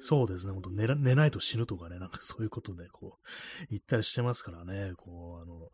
[0.00, 5.70] そうですね、本当寝寝ないと死ぬとかね、なんか そういうことで、こう、言ったりしてますからね、こう、あの、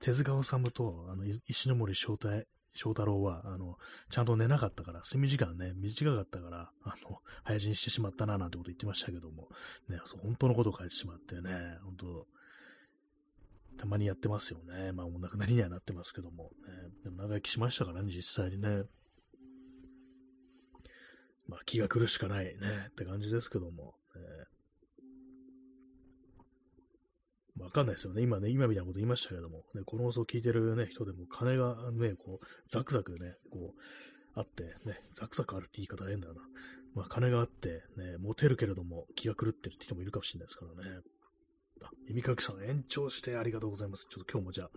[0.00, 3.78] 手塚治虫と、あの、石森章太、翔太郎は、あの、
[4.10, 9.48] ちゃんと寝なかったから、睡眠時間ね、短かったから、あの、早死にしてしまったな、なんてこと言ってましたけども、
[9.88, 12.26] ね、そう、本当のことを書いてしまってね、本当
[13.78, 14.92] たまにやってますよね。
[14.92, 16.50] まあ、お亡くなりにはなってますけども、ね。
[17.04, 18.84] でも長生きしましたからね、実際にね。
[21.46, 22.52] まあ、気が狂うしかないね、
[22.90, 23.94] って感じですけども。
[27.58, 28.22] ね、わかんないですよね。
[28.22, 33.80] 今ね、今みたいなこと言いましたけども、ね、この放送を聞いてるね、人でも金がね、こう、ザクザクね、こう、
[34.34, 36.34] あって、ね、ザクザクあるって言い方変だな。
[36.94, 41.00] まあ、金があって、ね、モテるけれども気が狂ってるって人もいるかもしれないですからね。
[41.82, 44.06] あ、耳かきさん延長してありがとうございます。
[44.08, 44.70] ちょっと今日もじゃあ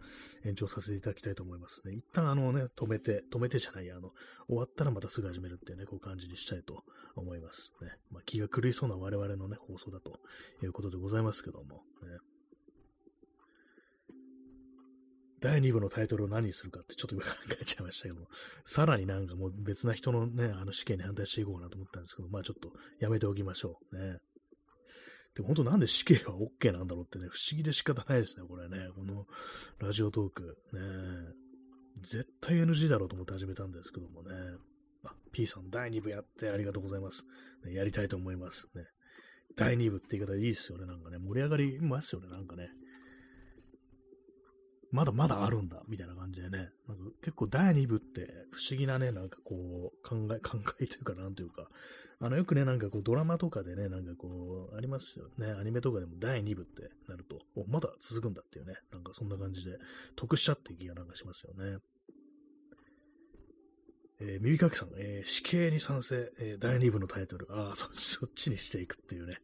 [0.45, 1.93] 延長させていただきたいと思いますね。
[1.93, 4.11] 一旦あのね、止めて、止めてじゃないや、あの、
[4.47, 6.83] 終わったらまたすぐ始めるっていうね、こう感じにしたいと
[7.15, 7.89] 思いますね。
[8.11, 10.19] まあ、気が狂いそうな我々のね、放送だと
[10.63, 12.17] いうことでございますけども、ね。
[15.39, 17.29] 第2部のタイトルを何にするかってちょっと今考
[17.61, 18.27] えちゃいましたけども、
[18.65, 23.97] さらになんかもう別な人のね、あの試験に反対していこうかなと思ったんですけど、まあちょっとやめておきましょう。
[23.97, 24.17] ね。
[25.37, 28.89] でも本当なんで死刑は OK なんだろうってね、不思議で仕方ないですね、これね。
[28.95, 29.27] この
[29.77, 30.57] ラジオトーク。
[30.73, 30.79] ね。
[32.01, 34.31] 絶対 NG だろうと思って始めたんですけどもね。
[35.03, 37.23] あ、P さん第2部やってありがとうございます。
[37.63, 38.67] ね、やりたいと思います。
[38.73, 38.85] ね。
[39.55, 40.87] 第2部って言い方いいですよね。
[40.87, 42.69] なんかね、盛り上がりますよね、なんかね。
[44.97, 46.57] まだまだあるんだ、みたいな感じでね。
[46.57, 51.69] なんか結構第2部って不思議なね、なんかこう、考え、 考えというか、なんというか、
[52.19, 55.51] あの、よくね、なんかこう、ドラマとかでね、なんかこう、ありますよね。
[55.51, 58.73] アニメとかでも第2部ってなると、お、まだ続くんだっていうね。
[58.91, 59.77] なんかそんな感じで、
[60.15, 61.77] 得しちゃって気がなんかしますよね。
[64.19, 67.47] えー、耳かきさん、えー、死刑に賛成、えー、第2部のタイトル。
[67.51, 69.37] ああ、そそっちにしていくっていうね。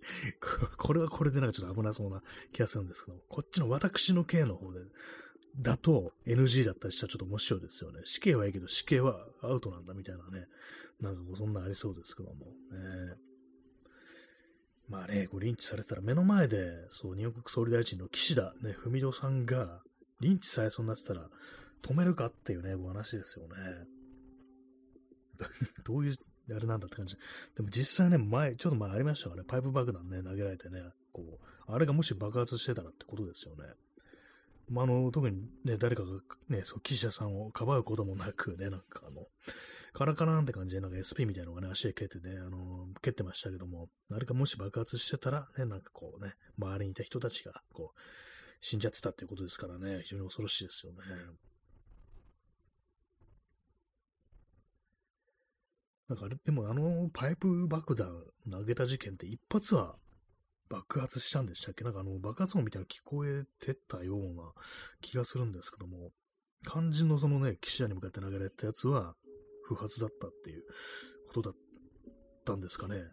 [0.77, 4.79] これはこれでなんかちょっと危なそうな気がするんですけども、こっちの私の刑の方で、
[5.57, 8.01] だと NG だったりしたらちょっと面白いですよね。
[8.05, 10.47] 死刑はいいけど死刑はアウトなんだみたいなね。
[10.99, 12.45] なんかそんなありそうですけども。
[12.45, 13.15] ね、
[14.89, 19.81] まあね、こうリンチされてたら目の前で、そう、日本国総理大臣の岸田、ね、文雄さんが
[20.21, 21.29] リンチされそうになってたら
[21.83, 23.55] 止めるかっていうね、お話ですよね。
[25.83, 26.17] どういう、
[26.55, 27.15] あれなんだって感じ。
[27.55, 33.65] でも実際ね、前、ちょっと前ありましたからね、パイプ爆弾ね、投げられてね、こう、あれがもし爆発してたらってことですよね。
[34.69, 39.27] まあ、あの、特にね、誰かがね、そう、記者さんをかばうこともなくね、なんかあの、
[39.93, 47.99] カラカラなんて感じで、なんか SP みたいなのがね、足で蹴ってね、あの、蹴ってましたけども、あれがもし爆発してたら、ね、なんかこうね、周りにいた人たちが、こう、
[48.61, 50.99] 死んじゃってたっていうことですからね、非常に恐ろしいですよね。
[56.07, 59.97] なんかあれ、でもあのパイプ爆弾投げた事件って一発は
[60.73, 61.83] 爆発したんでしたっけ？
[61.83, 64.51] なんかあの、爆発音みたいな聞こえてたような
[65.01, 66.09] 気がするんですけども、
[66.67, 69.13] 肝心のそのね、記者に向かって投げられたやつは
[69.67, 70.63] 不発だったっていう
[71.27, 71.55] ことだっ
[72.45, 73.03] たんですかね。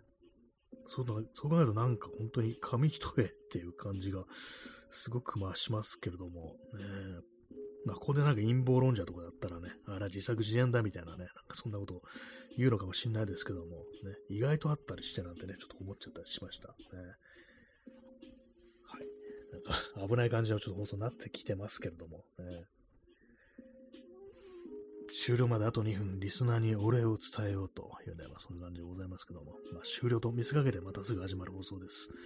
[0.87, 4.25] そうだ、そう考えるとなんか本当に紙一重っていう感じが
[4.91, 6.85] すごくまあしますけれども、ね。
[7.87, 12.03] まあ、ここでなんか陰謀論者とかだったらね、あら自作自演だみたいなね、なんかそんなことを
[12.59, 13.65] 言うのかもしれないですけども、
[14.05, 16.69] ね、意外とあったりしてなんてね、ちょっと思っちゃったりしました。
[16.69, 16.75] ね、
[20.09, 22.67] 危ない感じのちょっと放送になってきてますけれども、ね、
[25.13, 32.11] 終了まであと2分、リスナーにお礼を伝えようというね、まあ、そういう感じでございますけども、まあ、終了と見せかけてまたすぐ始まる放送です。
[32.11, 32.17] ね、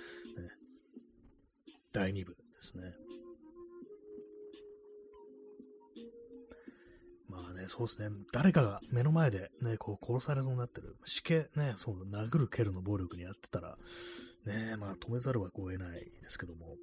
[1.93, 2.95] 第2部ですね。
[7.29, 8.15] まあね、そうですね。
[8.33, 10.97] 誰かが目の前でね、こう殺されそうになってる。
[11.05, 13.77] 死刑ね、そう、殴る蹴るの暴力にやってたら、
[14.45, 16.77] ね、まあ止めざるはこう得ないですけども、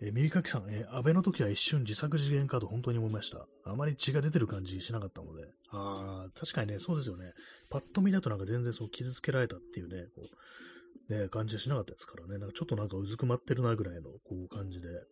[0.00, 3.46] えー、耳かきさん、えー、安倍の時は一瞬自作自演かと本当に思いました。
[3.64, 5.44] あまり血が出てる感じしなかったので。
[5.70, 7.32] ああ、確かにね、そうですよね。
[7.70, 10.22] パッと見だとなんか全然そう傷つけられたっていうね、こ
[11.08, 12.38] う、ね、感じはしなかったですからね。
[12.38, 15.02] なんかちょっとなんかうずくまってるなぐらいの、こう感じで、ね。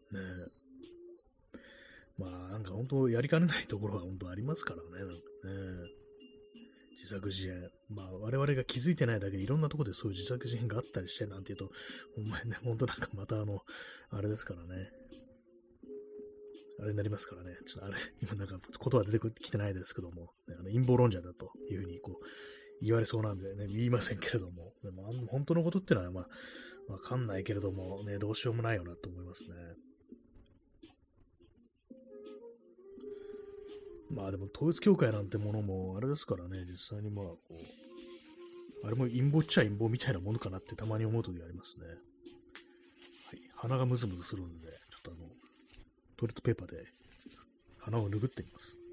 [2.19, 5.05] まあ、なんか本当やりかねないところは本当ありますからね。
[5.05, 6.04] なんかね。
[6.97, 7.71] 自作自演。
[7.89, 11.71] まあ、我々が気づいてないだけでいろんなところでそういう自作自演があったりしてなんていうと、
[12.17, 13.61] お前ね、ほんとなんかまたあの、
[14.11, 14.91] あれですからね。
[16.81, 17.57] あれになりますからね。
[17.67, 22.25] ちょっとあれ、今なんか言葉出てきてないですけども、ね、あの陰謀論者だというふうにこう
[22.83, 29.49] 言われそうなんでね、言いませんけれども、でも本当のことってのはまあ、わかんないけれども、ね、どうしようもないよなと思いますね。
[34.11, 41.87] まあでも統一教会なんてものも、あれですからね、実際にまあこう、あれも陰謀っちゃ陰謀みたいなものかなってたまに思う時ありますね。
[41.87, 43.41] はい。
[43.55, 45.29] 鼻がムズムズするんで、ちょっとあの、
[46.17, 46.85] トイレットペーパーで
[47.79, 48.84] 鼻を拭ってみます。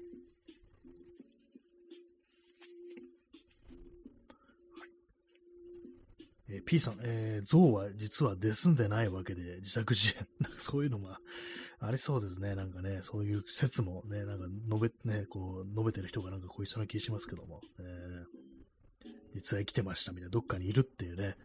[6.52, 10.26] えー、P さん、えー、象は実は出住んでないわけで自作自演。
[10.38, 11.08] なんかそういうのも
[11.80, 12.54] ありそうですね。
[12.54, 21.36] なんかね、そういう説もね、なんか述べ、ね、こう、述べてる人がなんかこういそうな気しますけども、えー、実は生きてましたみたいな、どっかにいるっていうね、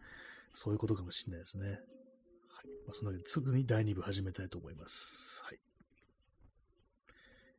[0.52, 1.68] そういうことかもしれないですね。
[1.68, 1.78] はい。
[2.86, 5.42] まあ、そのわけですぐに第2部始めたいと思います。
[5.44, 5.58] はい。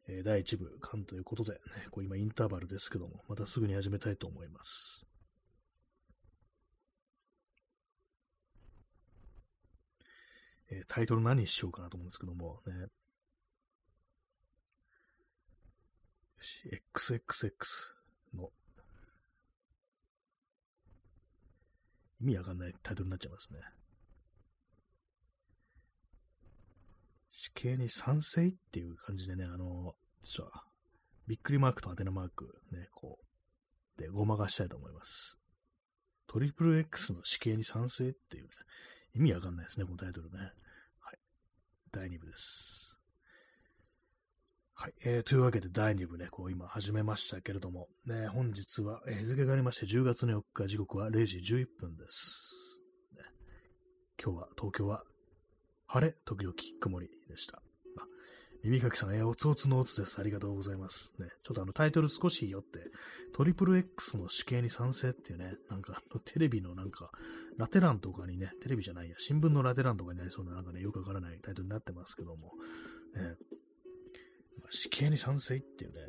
[0.08, 1.60] えー、第1部完ということで、ね、
[1.90, 5.08] こう今インターバルですけども、またすぐに始めたいと思います。
[10.72, 12.74] えー、タイトル何にしようかなと思うんですけども、ね。
[12.82, 12.88] よ
[16.42, 17.52] し、XXX
[18.36, 18.50] の
[22.22, 23.60] 意味わかんないタイトルになっちゃいますね。
[27.30, 30.64] 死刑に賛成っていう感じでね、あの、実は、
[31.28, 33.20] びっくりマークとアテナマーク、ね、こ
[33.98, 35.40] う、で、ごまかしたいと思います。
[36.28, 38.50] トリプル X の死刑に賛成っていうね、
[39.20, 40.38] 意味わかんないですね、このタイトルね。
[41.02, 41.18] はい。
[41.92, 42.98] 第2部です。
[44.74, 44.94] はい。
[45.04, 52.80] えー、というわけで第2部ね、こう今始めましたけれども、ね、本日は、えー、日付がありまして10月の4日、時刻は0時11分です。
[53.12, 53.24] ね、
[54.24, 55.04] 今日は、東京は
[55.86, 57.62] 晴れ、時々曇りでした。
[58.62, 60.20] 耳かきさん、え、おつおつのおつです。
[60.20, 61.14] ありがとうございます。
[61.18, 62.80] ね、ちょっとあのタイトル少しよって、
[63.34, 67.10] トリプル X の死刑に賛成っていうね、なんかテレビのなんか、
[67.58, 72.52] ラテランとかにね、テレビじゃないや、新聞のラテランとかになりそうななんかね、よくわからないタイトルになってますけども、
[73.16, 73.36] ね、
[74.62, 76.02] ま、死刑に賛成っていうね、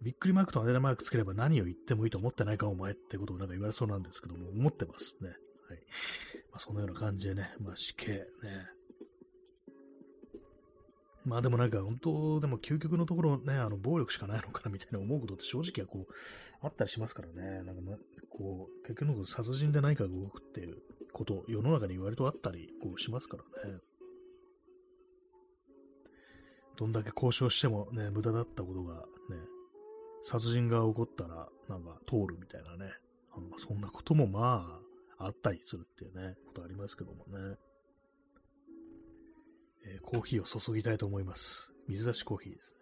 [0.00, 5.28] びっくりマークとアデラマークつければ何を言ってもいいと思ってないかお前ってことをなんか言われそうなんですけども、思ってますね。
[5.68, 5.78] はい。
[6.52, 8.24] まあ、そのような感じでね、まあ死刑ね、
[11.28, 16.14] まあでもなんか本当、でも究極のところね、あの暴力しかないのかなみたいな思うことって正直はこう、
[16.62, 17.62] あったりしますからね。
[17.62, 17.96] なんか、ま、
[18.30, 20.78] こう、結局の殺人で何かが動くっていう
[21.12, 23.78] こと、世の中に割とあったりこうしますからね。
[26.78, 29.02] どんだけ交渉してもね、無駄だったことがね、
[30.22, 32.92] 殺人が起こったらなんか通るみたいなね。
[33.32, 34.80] あのそんなこともま
[35.18, 37.56] あ、あったりするっていうね、ことありますけどもね。
[39.90, 41.72] えー、コーヒーを注ぎたいと思います。
[41.88, 42.74] 水出しコーヒーです。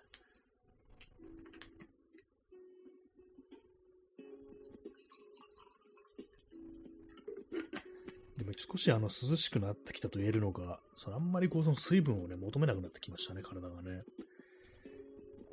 [8.37, 14.03] でも少しあの涼しくなってきたと言えるのか、そのあんまりこうその水分をね、求めなくなってきましたね、体がね。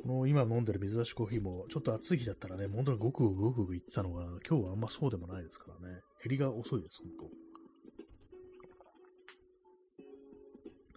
[0.01, 6.01] この今飲んでる水出しコーヒーも、ちょっと暑い日だったらね、本当にごくごくごくいってたのが、今日はあんまそうでもないですからね。
[6.23, 7.42] 減りが遅いです、本当。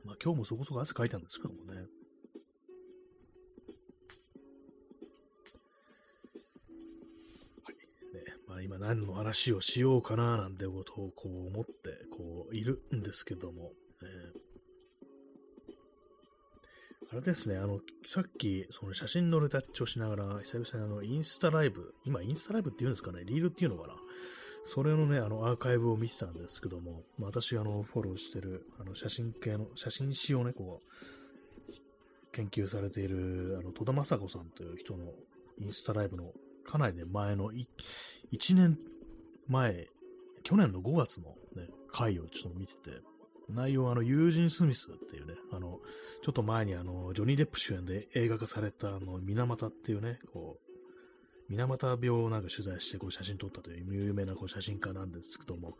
[0.06, 1.86] まあ今日もそこそこ汗かいたんですけどもね。
[8.64, 11.72] 今何の話をしようかななんてことをこう思って
[12.10, 13.70] こういるんですけども、
[14.02, 14.06] え
[17.12, 23.94] あれですね、あの、さっき、その写真のレタッチをしながら、久々にあの、インスタライブ、今、インスタライブって言うんですかね、リールっていうのかな。
[24.66, 31.72] それのね、あの、アーカイブを見てたんですけども、まあ、私、あの、フォローしてる、あの、写真系の、写真史をね、こう、
[32.33, 35.12] 研究されている、あの、戸田正子さんという人の
[35.59, 36.33] インスタライブの、
[36.64, 38.76] かなりね、前の、1年
[39.46, 39.87] 前、
[40.42, 43.00] 去年の5月のね、回をちょっと見てて、
[43.48, 45.79] 内容はあの、ユージン・スミスっていうね、あの、
[46.24, 50.65] ちょっと前にあの、ジョニー・デップ主演で映画化されたあの、水俣っていうね、こう、
[51.48, 55.76] 水俣病をなんか取材してこう写真撮ったという有名なこう写真家なんですけども、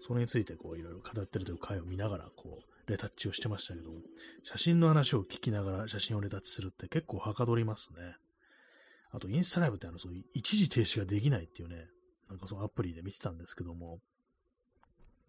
[0.00, 3.96] それについてこういろいろ語ってるという回を見ながらこうレタッチをしてましたけども、
[4.44, 8.16] 写真の話を聞きながら写真をレタッチするって結構はかどりますね。
[9.10, 11.86] あとインスタライブってあのそう一時停止ができないっていうね、
[12.28, 14.00] なんかそのアプリで見てたんですけども、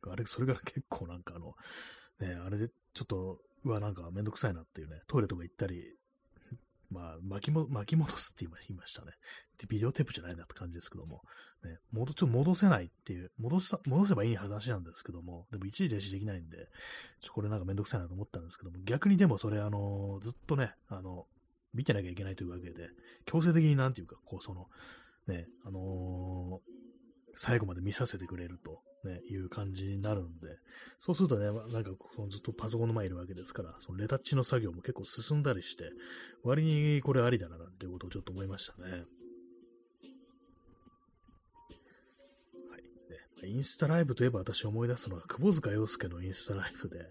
[0.10, 1.56] あれ、それから結構なんかあの、
[2.20, 5.97] ね、あれでちょっと、うわ、なんかめんどくさいなっていうね、トイレとか行ったり
[6.90, 9.12] まあ、巻きも、巻き戻すって言いましたね。
[9.60, 11.22] で、ビデオテープじゃないなって感じですけども、
[11.64, 16.70] ね、戻、ちょ戻せないっていう、戻さ、戻せばいい話なんですけども、でも一時停止できないんで、
[17.22, 21.28] ちょこれなんかめんどくさいなと思ったんですけども、逆にでもそれあの、ずっとね、あの、
[21.74, 22.90] 見てなきゃいけないというわけで、
[23.26, 24.68] 強制的になんていうか、こう、その、
[25.28, 30.48] ね、あのー、最後まで見させてくれると、ね、いう感じになるんで、
[31.00, 35.92] そうするとね、なんかそのずっとパソコンの前にいるわけですから、そのレタッチの作業も結構進んだりして、
[36.44, 38.92] 割にこれありだななんていうことをちょっと思いましたね。
[38.92, 39.02] はい。
[43.44, 47.08] ね、インスタライブといえば私思い出すのは、窪塚洋介のインスタライブで、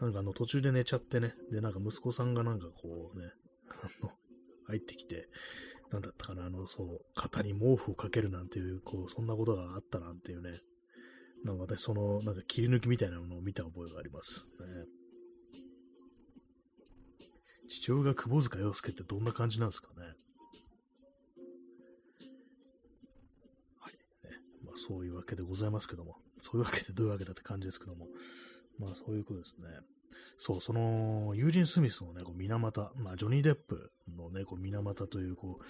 [0.00, 3.30] なんかあの途中で寝ちゃってね、で、なんか息子さんがなんかこうね、
[3.70, 4.10] あの、
[4.66, 5.28] 入ってきて、
[5.90, 10.60] なんだったかな、あの、そう、肩に毛布をかけるなんていう、こう、そんなことがあったなんていうね、
[11.44, 14.66] なんか私、その、なんか切り抜きみたいなのを見た覚えがありますね。
[17.68, 20.06] 父親が窪塚洋介ってどんな感じなんですかね。
[23.78, 23.92] はい。
[24.26, 24.30] ね、
[24.64, 28.06] まあ、そういうわけでございますけども、そういうわけでどういうわけだって感じですけども、
[28.78, 29.68] まあそういうことですね。
[30.38, 35.64] そう、その、ユージン・スミスのね、こう水俣、まあジョニー・デップのね、こう水俣という、こう、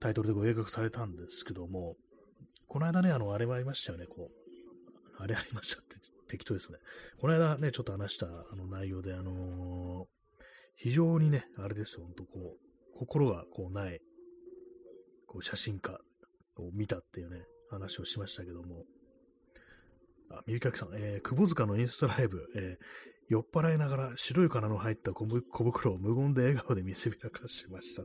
[0.00, 1.96] タイトルでご映画されたんですけども、
[2.66, 4.43] この間ね、あの、あれもありましたよね、こう、
[5.18, 5.96] あれありましたって
[6.28, 6.78] 適当ですね。
[7.20, 10.42] この間ね、ちょっと話したあの内容で、あのー、
[10.76, 12.56] 非常にね、あれですよ、ほんとこ
[12.94, 14.00] う、心がこうない、
[15.26, 15.98] こう写真家
[16.56, 18.84] を見たっていうね、話をしましたけども、
[20.30, 22.84] あ、みゆきさん、えー、窪塚のインスタライブ、えー、
[23.28, 28.02] 酔っ払いながら白い金の入った小袋を無言で笑顔で見せびらかしました。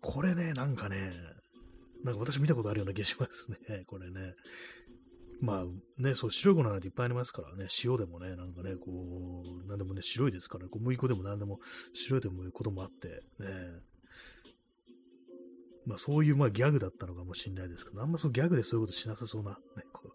[0.00, 1.12] これね、なんかね、
[2.04, 4.34] なんか私見たことあるような気がしますね、これね。
[5.40, 10.70] まあね、そう、白い粉なんていっぱいありますからね、塩でもね、なんかね、こう、なんでもね、白いですから、ね。
[10.70, 11.60] 小麦粉でもなんでも
[11.94, 13.08] 白いでもいうこともあって、
[13.38, 13.46] ね、
[15.86, 20.12] まあそういうまあギャグだったのかもしれないですけど、あんまそうギャグでそういうことしなさそうな、ね、こ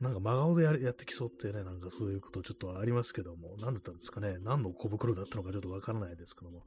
[0.00, 6.64] うなんか真顔でややってきそうってね、なんかそういうことちょっとありますけども、何だったんですかね、何の小袋だったのかちょっとわからないですけども、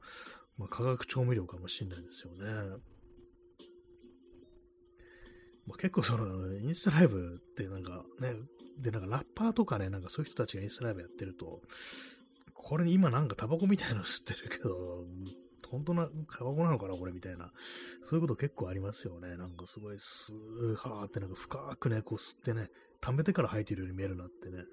[0.58, 2.76] まあ化学調味料かもしれないですよね。
[5.66, 8.34] まあ、結構その、インスタライブってなんかね、
[8.78, 11.62] で、なんかラッパーとかね、なんかそういう人たちがインスタライブやってると、
[12.52, 15.04] これ今なんかタバコみたいなの吸ってるけど、
[15.70, 17.52] 本当なタバコなのかなこれみたいな。
[18.02, 19.36] そういうこと結構ありますよね。
[19.36, 24.64] なんかすごいスーハーってなんか深くね、こう吸ってね、溜めてから吐いてるように見えるなってね。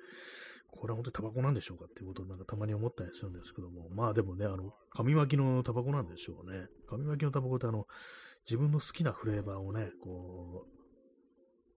[0.71, 3.89] これは本当にタバコなんでしょうかっていうことをなんかたまに思ったりするんですけども。
[3.89, 6.67] まあでもね、あの、紙巻きのタバコなんでしょうね。
[6.87, 7.87] 紙巻きのタバコってあの、
[8.45, 10.80] 自分の好きなフレーバーをね、こう、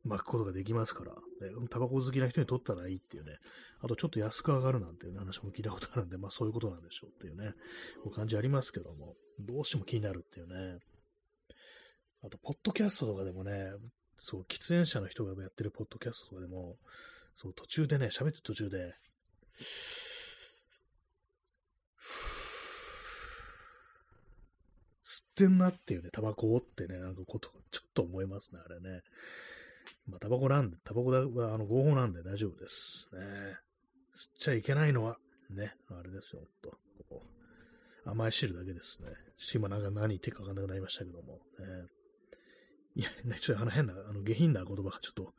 [0.05, 1.19] 巻くことができますから、ね、
[1.71, 3.39] タバコ好きな人にとったらいいっていうね、
[3.81, 7.53] あとちょっと安く上がるなんていう話も聞いたことあるんで、まあそういうことなんでしょうっていうね、
[8.03, 10.79] こう感じありますけども、どうしても気になるっていうね。
[12.23, 13.73] あと、ポッドキャストとかでもね、
[14.19, 16.79] そう、喫煙者の人がやってるポッドキャストとかでも、
[17.37, 18.95] そう、途中でね、喋ってる途中で、
[25.05, 29.03] 吸ってんなっていうね、タバコをってね、なんかこと、ちょっと思いますね、あれね。
[30.07, 33.09] まあ、タバコなんで、タバコはあの合法なんで大丈夫です。
[33.13, 33.21] ね。
[34.15, 35.19] 吸っちゃいけないのは、
[35.51, 36.79] ね、あれですよ、ほんと。
[38.07, 39.09] 甘い汁だけですね。
[39.55, 41.41] 今なんか何言ってかわかんなくなりましたけども。
[41.59, 41.89] ね、
[42.97, 45.33] いや、ね、ちょっとあの変な、あの下品な言葉がちょっと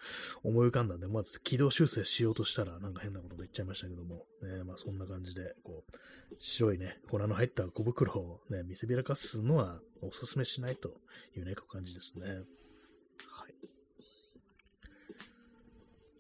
[0.43, 5.97] 思い浮かんだんで、まず軌道修正しようとしたらなんか変なこと言っちゃいましたけども、ね、まあそんな感じで、こう、
[6.39, 10.89] 白いね、粉の入った小袋をね、見せびらかすのはお勧めしないと
[11.37, 12.41] いうね、感じですね。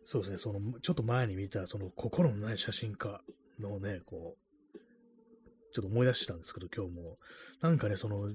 [0.05, 3.21] そうですね、その、ちょっと前に見た、その、心のない写真家
[3.59, 4.77] のね、こう、
[5.73, 7.17] ちょっと思い出したんですけど、今日も。
[7.59, 8.31] なんかね、その、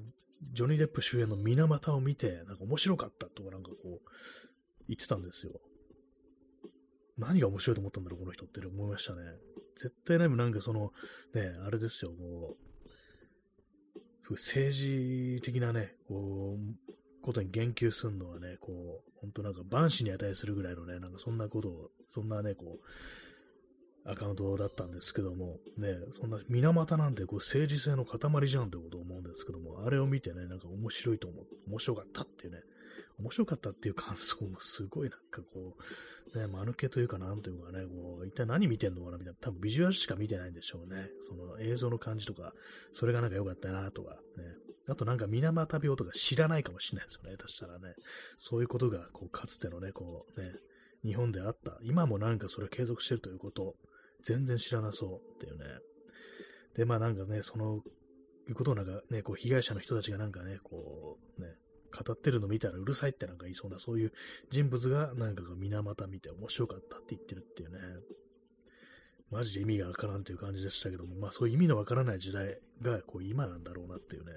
[0.52, 4.10] ジョニー・デップ主演の水俣を見て、なんか面白かったとか、なんかこう、
[4.88, 5.60] 言ってたんですよ。
[7.16, 9.22] 何が面白いと思ったんだろう、この人って思いましたね。
[9.76, 10.92] 絶対ね、なんかその、
[11.34, 22.86] ね、あれですよ、もう、すごい政治的なね、こう、ことに言及するのはね、こう、本当なんか万死に値するぐらいのね、なんかそんなことを、そんなね、こう、
[24.04, 32.60] アカウントだったんですけども、ね、そんな水俣なんてこう政治性の塊じゃんってことを思うんですけども、あれを見てね、なんか面白いと思う、面白かったっていうね、
[33.20, 35.76] 面白かったっていう感想もすごいなんかこ
[36.34, 41.10] う、ね、間抜けというかなんというかね、こう、一体何見てんのかなみたいな、多分ビジュアルしか見てないんでしょうね。
[41.22, 42.52] その映像の感じとか、
[42.92, 44.44] それがなんか良かったなとか、ね。
[44.88, 47.36] あとなんか水俣病とか知らないかもしれないですよね。
[47.36, 47.94] 確したらね。
[48.38, 50.52] そういうことが、こう、かつてのね、こう、ね、
[51.04, 51.78] 日本であった。
[51.82, 53.74] 今もなんかそれ継続してるということ、
[54.22, 55.64] 全然知らなそうっていうね。
[56.76, 57.82] で、まあなんかね、その、
[58.48, 61.48] いうことをなんかね、こう、被害者の人たちがなんかね、こう、ね、
[61.93, 64.12] 語ってるの見たらうるさいってなんか言いそうな、そういう
[64.51, 67.78] 人物がなんか水俣見て面白かったって言ってるっていうね。
[69.30, 74.32] マジで意味がわからんという感じでしたけども、まあそういう意味のわからない時代がこう今なんだろうなっていうね、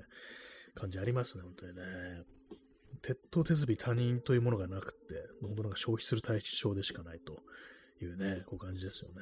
[0.75, 1.83] 感じありますね、本当にね。
[3.01, 7.41] 鉄頭鉄尾他人というものがなくって、本当なんか消費する対象でしかないと
[8.01, 9.21] いうね、こう感じですよね。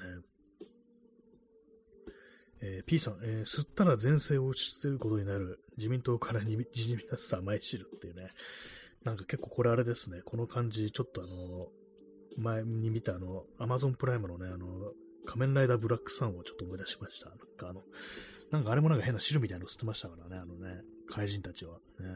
[2.62, 8.30] えー、P さん、えー、吸ったら前世を打ち捨てることになる自民党からにじみ出す甘い汁っていうね。
[9.04, 10.22] なんか結構これあれですね。
[10.24, 11.68] この感じ、ちょっとあの、
[12.38, 14.94] 前に見たあの、アマゾンプライムのね、あの、
[15.26, 17.30] 仮面ライダーブラックサンをちょっと思い出しました。
[17.30, 17.82] なんかあの、
[18.52, 21.80] なんかあれもなんか変な汁みたいなの吸ってましたからね、あのね、怪人たちは。
[22.00, 22.08] ね、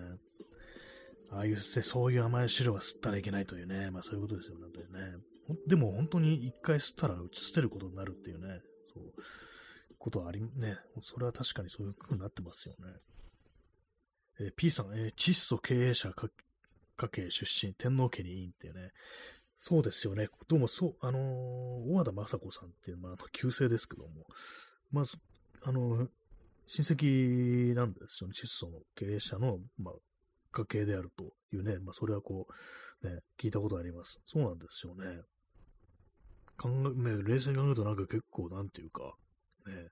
[1.31, 5.17] ああいう、そういう甘い汁は吸ったらいけないというね、まあそういうことですよね、ね。
[5.67, 8.61] でも本当に一回吸ったら打ち捨てることになるっていうね、
[8.93, 9.03] そう。
[10.05, 12.93] ことはあり、ね、それは確かにそういう風になってますよね。
[14.39, 16.29] えー、P さん、えー、窒素経営者家
[17.09, 18.91] 系出身、天皇家にいいっていうね、
[19.57, 20.27] そうですよね。
[20.47, 21.21] どうもそう、あのー、
[21.91, 24.27] 大和田雅子さんっていう、まあ、旧姓ですけども、
[24.91, 25.17] まず、
[25.63, 26.07] あのー、
[26.67, 28.33] 親戚なんですよね。
[28.39, 29.93] 窒素の経営者の、まあ、
[30.51, 32.45] 家系であるというね、まあ、それはこ
[33.01, 34.21] う、ね、聞いたことあります。
[34.25, 35.21] そうなんですよね。
[36.57, 39.15] 考え、ね、冷静に考えるとなんか結構、なんていうか、
[39.67, 39.89] ね、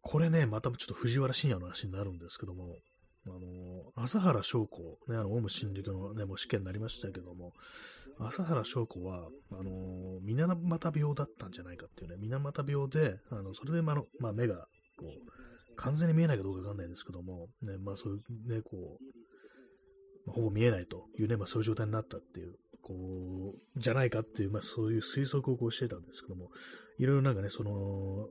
[0.00, 2.76] これね、またちょっと藤原信也の話になるんですけども、
[3.26, 7.52] あの、朝原翔子、ね、あの、オウム真理教のね、もう試験になりましたけども、
[8.18, 14.66] 朝原翔子は、あの、水俣病だったんじゃないかっていうね、水俣病で、あの、それで、まあ、のまあ、目が、
[14.98, 26.50] こう、完全に見えないかどうかわかんないんですけども、ね、まあ、そういうね、こう、まあ、ほぼ見えないというね、まあ、そういう状態になったっていう、こう、じゃないかっていう、まあ、そういう推測をこうしてたんですけども、
[26.98, 28.28] いろいろなんかね、その、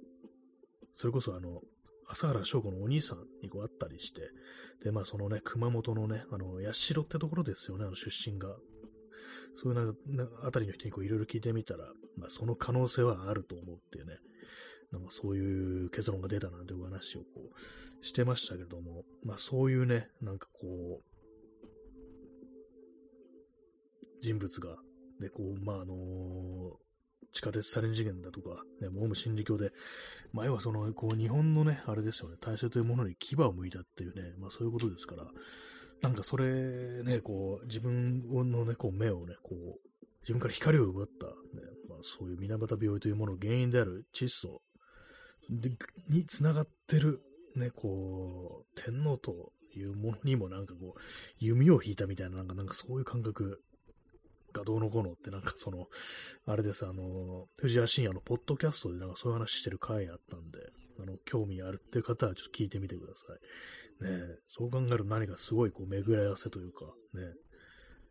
[0.94, 1.62] それこそあの、
[2.08, 4.22] 朝原翔子のお兄さんにこう会ったりして、
[4.84, 8.56] で、まあそのね、熊本のね、あの、八代ってところですよね、あの出身が。
[9.56, 11.86] そういうなあたりの人にこういろいろ聞いてみたら、
[12.18, 14.16] まあその可能性はあると思うっていうね、
[14.92, 17.26] なんかそういう結論が出たなんてお話をこ
[18.02, 21.11] うしてましたけれども、まあそういうね、なんかこう、
[24.22, 24.78] 人物が、
[25.20, 26.92] で、こう、まああのー
[27.32, 29.72] 地下鉄サリン事件だとか、ね、オウム真理教で、
[30.34, 35.26] 前はその、こう、日本のね、あれですよね、体制というものに牙を向いたっていうね、まあそういうことですから、
[36.02, 41.34] なんかそれ、ね、こう、自分のね、こう、目をね、こう、自分から光を奪った、ね、
[41.88, 44.62] まあそういう水俣病というものの原因である窒素
[46.10, 47.22] につながってる、
[47.56, 51.00] ね、こう、天皇というものにもなんかこう、
[51.40, 53.64] 弓を引いたみたいな、なんか、なんかそういう感覚
[54.60, 55.88] がどうのこうのってなんかその、
[56.46, 60.60] あれです、あの、藤原信也のポッドキャストでなんかそういう話してる回あったんで、
[61.00, 63.40] あの、興味あるっていう方はちょっと聞いてみてください。
[64.02, 64.10] ね
[64.48, 67.22] そう考えると何かすごいこう巡り合わせというか、ね、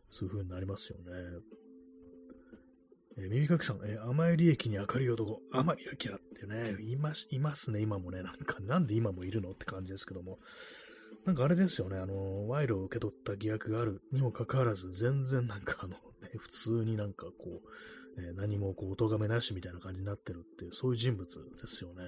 [0.09, 1.05] そういう風になりますよね。
[3.19, 10.39] えー、耳かきさん、えー、甘い利益に明るい男、甘い明ってね、います、いますね、今もね、なんか、なんで今もいるのって感じですけども、
[11.25, 15.97] なんかあれですよね、あの、賄賂を受け取った疑惑があるにもかかわらず、全然なんかあの、
[16.33, 17.63] ね、普通になんかこ
[18.17, 22.05] う、ね、何もこう、お咎めなしみたいな感じになってるっていう、そういう人物ですよね。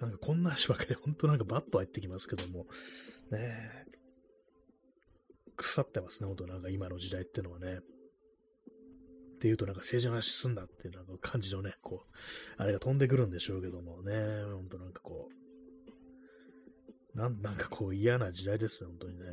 [0.00, 2.66] なんかこんな足ばかりで、ほんとなんかバッと入ってきますけども、
[3.30, 3.86] ね
[5.56, 7.78] 腐ってますね、ほんとなんか今の時代ってのはね。
[9.36, 14.12] っていうとなんか政治の話すんだっていうなんか感じのね、こう、あれが飛んでくるんでしょうけどもね、
[14.44, 15.28] ほんとなんかこ
[17.14, 19.24] う、なんなんかこう嫌な時代ですね、本当にね。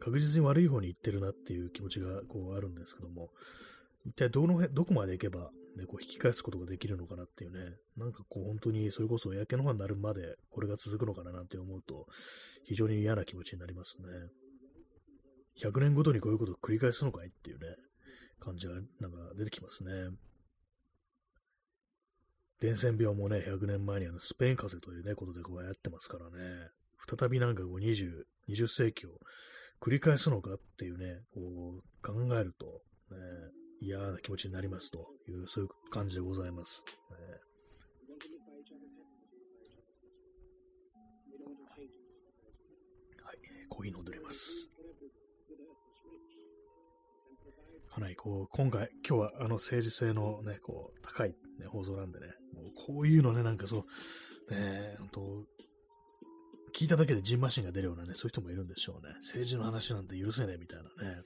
[0.00, 3.28] 確実に悪い方に行ってるなっていう気持ちがこうあるんですけども、
[4.06, 12.06] 一体どのどこまで行けば、ね、こう引き返すことができるのかなっていうね、なんかこう本当にそれこそ焼け野原になるまでこれが続くのかななんて思うと、
[12.64, 14.06] 非常に嫌な気持ちになりますね。
[15.62, 17.66] 100年ごとにこういうことを繰り返すのかいっていうね、
[18.40, 19.92] 感じがなんか出てきますね。
[22.60, 26.68] 伝染病もね、100年前にあのスペイン風邪というね、ことでこうやってますからね、
[27.18, 29.10] 再びなんかこう20、20世紀を
[29.80, 33.18] 繰り返すのかっていうね、こう考えると、ね、
[33.80, 36.84] 嫌な気持ちになりますという、そういう感じでございます。
[37.10, 37.16] ね、
[43.22, 43.38] はい、
[43.70, 44.70] コーヒー飲んでおります。
[47.90, 53.86] かなりこう、今回、今日はあの政治性のね、こう、高い、ね、放送なんでね、もうこういうのね、なんかそ
[54.48, 55.46] う、ね、本当
[56.74, 59.14] 聞いただけでジンマシンが出るようなね、そういう人もいるんでしょうね。
[59.18, 61.22] 政治の話なんて許せねえみたいなね。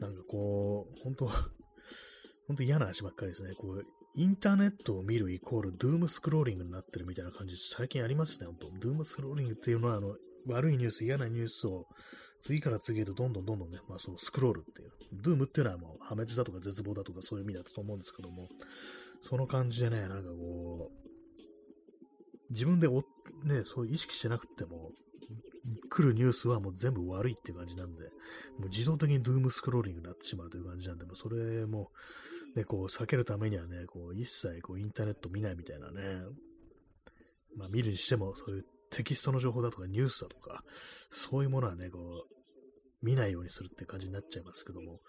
[0.00, 1.26] なんかこう、本当
[2.46, 3.54] 本当嫌な話ばっかりですね。
[3.54, 3.84] こう、
[4.16, 11.86] インターネットを見るイコールドゥームスクローリングになってるみたいな感じ、最近ありますね、本当ドゥームスクローリングっていうのは、あの、悪いニュース、嫌なニュースを
[12.42, 14.90] 次から次へとどんどんどんどんね、まあそう、スクロールっていう。
[15.12, 18.48] ドゥームっていうのはもう破滅だとか絶望だとかそういう意味だったと思うんですけども、
[19.22, 21.03] その感じでね、なんかこう、
[22.54, 23.02] 自分でお、
[23.44, 24.92] ね、そう意識してなくても、
[25.90, 28.04] 来るニュースはもう全部悪いっていう感じなんで、
[28.58, 31.90] もう自動的にドゥームスクローリングになってしまうという感じなんで、もうそれも、
[32.54, 36.02] ね、こう避けるためにはね、こう一切こうインターネット見ないみたいなね、
[37.56, 40.62] まあ見るにしてもそういうテキストの情報だとかニュースだとか、
[41.10, 45.00] そういうものはね、こう、見ないようにするって感じになっちゃいますけども、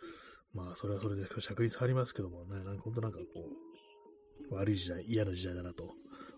[0.54, 3.26] まあそれはそれで尺率ありますけどもね、なんか本当なんかこ
[4.52, 5.94] う、悪い時代、嫌な時代だなと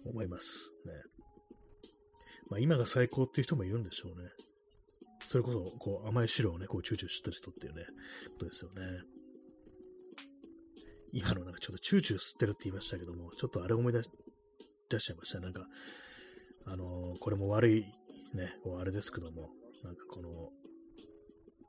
[0.09, 0.93] 思いますね。
[2.49, 4.29] まあ、今が最高っていう人もいるんでしょうね。
[5.25, 7.83] それこそ、こう、甘い汁をね、こう、チューチュー吸ってる人っていうね、
[8.31, 8.81] ことですよね。
[11.11, 14.09] 今のなんかちょっとチューチュー吸ってるって言いましたけども、ちょっとあれ思い出し
[14.89, 15.39] 出しちゃいました。
[15.39, 15.65] なんか、
[16.65, 17.81] あのー、これも悪い、
[18.33, 19.49] ね、こうあれですけども、
[19.83, 20.29] なんかこの、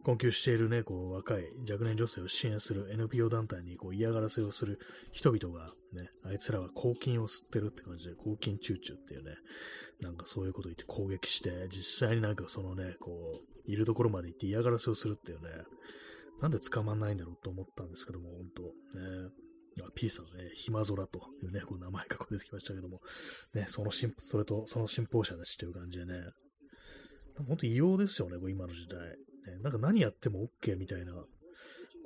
[0.05, 4.79] 困窮しているね、こう、若い若年女性を支援する NPO 団体にこう嫌がらせをする
[5.13, 9.33] 人々がね、あいつらは公金を吸ってるって感じで、公金チューチューっていうね、
[10.01, 15.49] なんかそういうことを言って攻撃して、実際になんかそのね、こう、いるところまで行って嫌がらせをするっていうね、
[16.41, 19.31] なんで捕まんないんだろうと思ったんですけども、本当ね、
[19.95, 23.01] P さんね、暇空というね、こう名前が出てきましたけども、
[23.55, 26.15] ね、その進、それとその信奉者だしという感じでね、
[27.47, 28.99] 本当異様ですよね、今の時代。
[29.57, 31.27] ね、なんか何やっても OK みたいなこ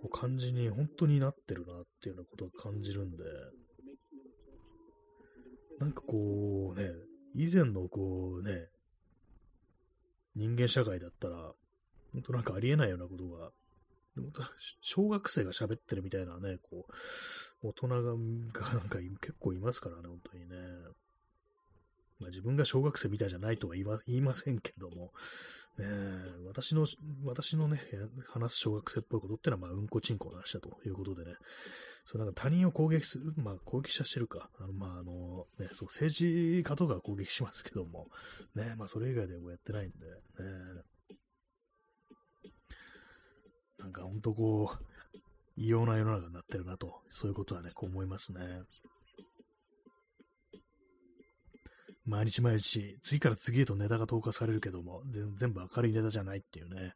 [0.04, 3.24] う感じに本当になってるなっていうようなことを感じるんで、
[5.78, 6.90] なんかこうね、
[7.34, 8.68] 以前のこうね、
[10.34, 11.52] 人間社会だったら、
[12.12, 13.50] 本当なんかありえないようなことが、
[14.80, 16.86] 小学生が喋ってるみたいなね、こ
[17.62, 18.50] う、大人がなん
[18.88, 20.56] か結構いますからね、本当にね。
[22.18, 25.12] まあ、自分が小学生みたいじゃないとは言いませんけども、
[25.78, 25.86] ね、
[26.46, 26.86] 私の、
[27.24, 27.80] 私のね、
[28.28, 31.32] 話す小学生っぽいことってのは、まあ、うんこちんこの話だということでね、
[32.04, 38.08] そうなんか他人を攻撃する、まあ、攻撃者してるか、あの、まあ、あの、ね、そう、政治家とか攻撃しますけども、
[38.54, 40.12] ね、まあ、それ以外でもやってないんで、ね、
[43.78, 45.18] なんか本当こう、
[45.56, 48.40] 異様な世の中になってるなと、そういうことはね、こう思いますね。
[52.04, 55.02] 毎日毎日、次から次へとネタが投下されるけども、
[55.36, 56.94] 全部明るいネタじゃないっていうね、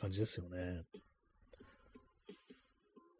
[0.00, 0.82] 感じですよね。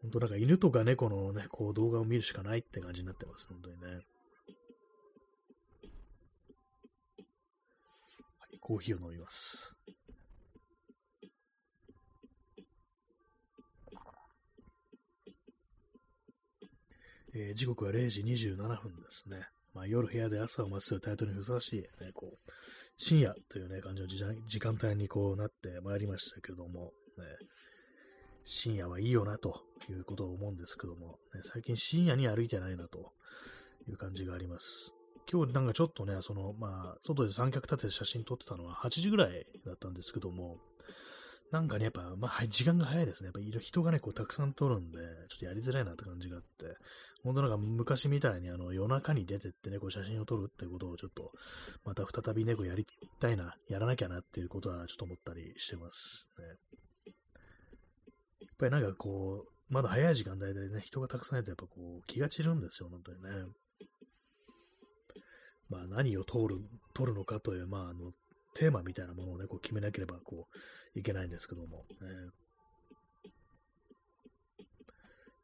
[0.02, 3.86] 本当なんか犬とか猫のね、こう動画を見るしかないって感じになってます、本当にね。
[3.86, 4.00] は
[8.52, 9.76] い、コーヒーを飲みます。
[17.36, 19.48] えー、時刻は0時27分ですね。
[19.74, 22.50] まあ、夜部屋で朝を待つというタイトルにふさわしい、ね、こう、
[22.96, 24.08] 深夜というね、感じの
[24.46, 27.24] 時間帯にこうなってまいりましたけども、ね、
[28.44, 33.12] 深夜はいいよなということを思うんですけども、ね、最近深夜に歩いてないなと
[33.88, 34.94] いう感じがあります。
[35.30, 40.58] 今日なんかちょっとね、その、まあ、外で三脚立てて写真撮ってたのは8時ぐらいだったんですけども、
[41.50, 43.26] なんかね、やっぱ、まあ、時間が早いですね。
[43.26, 44.98] やっぱ人がね、こう、たくさん撮るんで、
[45.28, 46.76] ちょっとやりづらいなって感じがあって、
[47.24, 51.32] 本当なんか昔みたいにあの夜中に出てってね、こう写真を撮るってことをちょっと、
[51.84, 52.86] また再びね、やり
[53.18, 56.44] たいな、やらなきゃなっていうことはちょっと思ったりしてますね。
[58.40, 63.30] やっぱりなんかこう、まだ早い時間帯でね、人がたくさんいるとやっぱこう気が散るんですよ、本当にね。
[65.70, 66.60] まあ何を通る、
[66.92, 68.12] 撮るのかという、まああの、
[68.54, 70.46] テーマみたいなものをね、こう決めなければこ
[70.94, 72.06] う、いけないんですけども、ね。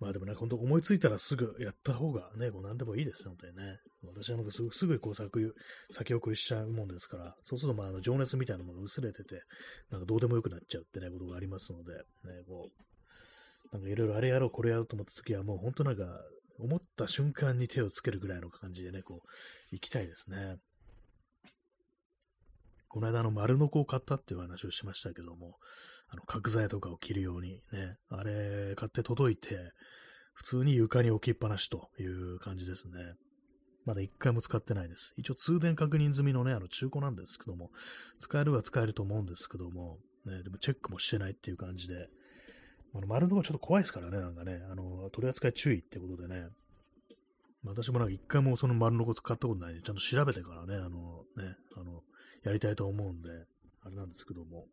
[0.00, 3.78] まあでもね、本当思いついたらすぐやった方がね、こう何でもいいですよ、本当にね。
[4.02, 5.30] 私はなんかすぐすぐこう先
[5.92, 9.42] 先送りしちゃうもんですから、そうするとまああの情熱みたいなものが薄れてて、
[9.90, 12.00] なんかどうでもよくなっちゃうってね、ことがありますので、ね、
[12.48, 16.04] こう、なんかいろいろあれやろう、これやろうと思った時はもう本当なんか、
[16.58, 19.28] 思った瞬間に手をつけるぐらいの感じでね、こう、
[19.70, 20.56] 行きたいですね。
[22.88, 25.58] この間、あの、丸の子を買ったっていう話をしましたけども、
[26.10, 29.72] あの、角材とかを着るようにね、あれ買って届いて、
[30.34, 33.14] 普通に床に置きっぱなしという感じですね。
[33.84, 35.14] まだ一回も使ってないです。
[35.16, 37.70] 一応通電確認済みのね、あの中古なんですけども、
[38.18, 42.08] 使えるは使えると思うんですけども、ね、でもチェックもしてないっていう感じで、
[42.94, 46.48] あの丸のがちょっと怖いですからね、なんかね、あの、取り扱い注意ってことでね、
[47.64, 52.02] 私もなんか一回もその丸のこ使ったことないんで、ちゃんと調べてからね、あの、ね、あの、
[52.42, 53.28] やりたいと思うんで、
[53.82, 54.66] あれなんですけども、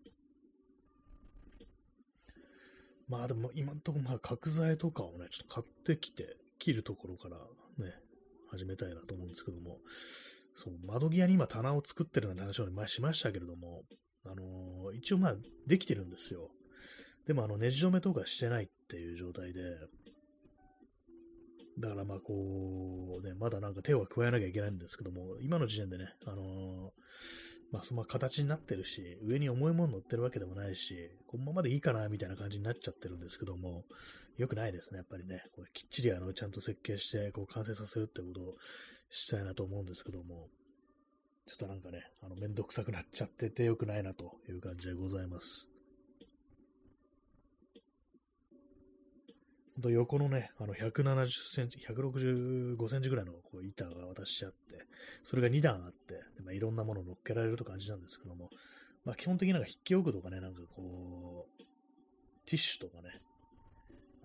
[3.08, 7.38] まあでも今んとこまあ角材とかをね、ちょっと買ってきて、切るところから
[7.78, 7.94] ね、
[8.50, 9.78] 始めたいなと思うんですけども、
[10.56, 13.84] そう、窓際に今棚を作ってるような話を前しましたけれども、
[14.26, 15.36] あのー、一応まあ
[15.68, 16.50] できてるんですよ。
[17.28, 19.62] でもあの、ネジ止めとかしてないっていう状態で、
[21.80, 26.92] だからまあこう、ね、まだなんか手は加えなきゃいけないんですけども、今の時点でね、あのー、
[27.72, 33.84] まあ、その形になってるし、上に重いもの乗ってるわけでもないし、このままでいいかな、みたいな感じになっちゃってるんですけども、
[34.38, 35.44] 良くないですね、やっぱりね。
[35.54, 38.56] これきっちりあの、ちゃんと設計して、こう、完成させるってことを
[39.10, 40.48] したいなと思うんですけども、
[41.46, 45.70] ちょっとなんかね、あの、めんどくさくなっちゃってて良くないなという感じでございます。
[49.82, 54.58] と横のね、あの170センチ、165センチぐらいのこう板が渡してあって、
[55.24, 58.50] それが2段あって、まあ、いろんなものを乗っけられると感じなんですけども、
[59.06, 61.64] まあ、基本的になんか筆記用具とかね、なんかこう、
[62.46, 63.10] ティッシュとかね、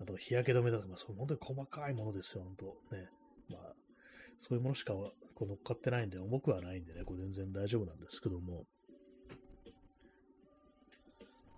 [0.01, 3.07] あと日焼け止めだとか、まあ、そう本当に細かいものですよ、本当ね。
[3.49, 3.73] まあ、
[4.37, 8.65] そういうものしかこう乗っかってないんで、重くはないんでね、これ全然大丈夫なんですけども、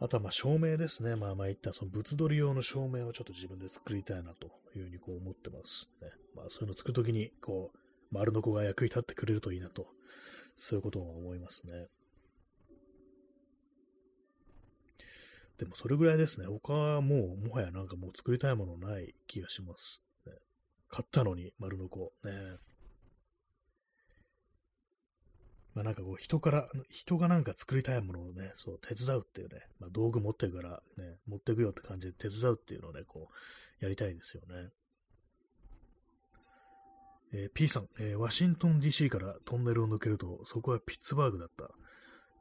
[0.05, 1.15] あとはまあ照明ですね。
[1.15, 6.09] まあまあ言ったその物撮り用の照明をちょっと自分で作りたいなというふうにこう思ってますね。
[6.35, 7.77] まあそういうのを作るときに、こう、
[8.11, 9.87] 丸の子が役に立ってくれるといいなと、
[10.55, 11.87] そういうことを思いますね。
[15.57, 16.45] でもそれぐらいですね。
[16.45, 20.03] 他はもう、もはやなんかもう作りたいものない気がします。
[20.27, 20.33] ね、
[20.87, 22.13] 買ったのに、丸の子。
[22.23, 22.31] ね。
[25.75, 34.69] まあなんかこう人から、人がなんか作りたいものをね、そう手伝うっていうね、まあ道具持ってるからね、持ってくよって感じで手伝うっていうのをね、こう、やりたいですよね。
[37.33, 41.69] えー、P さん、えー、ワシントン DC からトンネルを抜けると、そこはピッツバーグだった。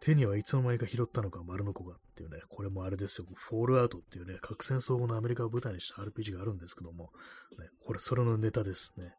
[0.01, 7.11] 手にはいつの間にか拾ったのか丸の子がっていうね、これもあれですよ、フォールアウトっていうね、核戦争後のアメリカを舞台にした RPG があるんですけども、
[7.59, 9.15] ね、これ、それのネタですね。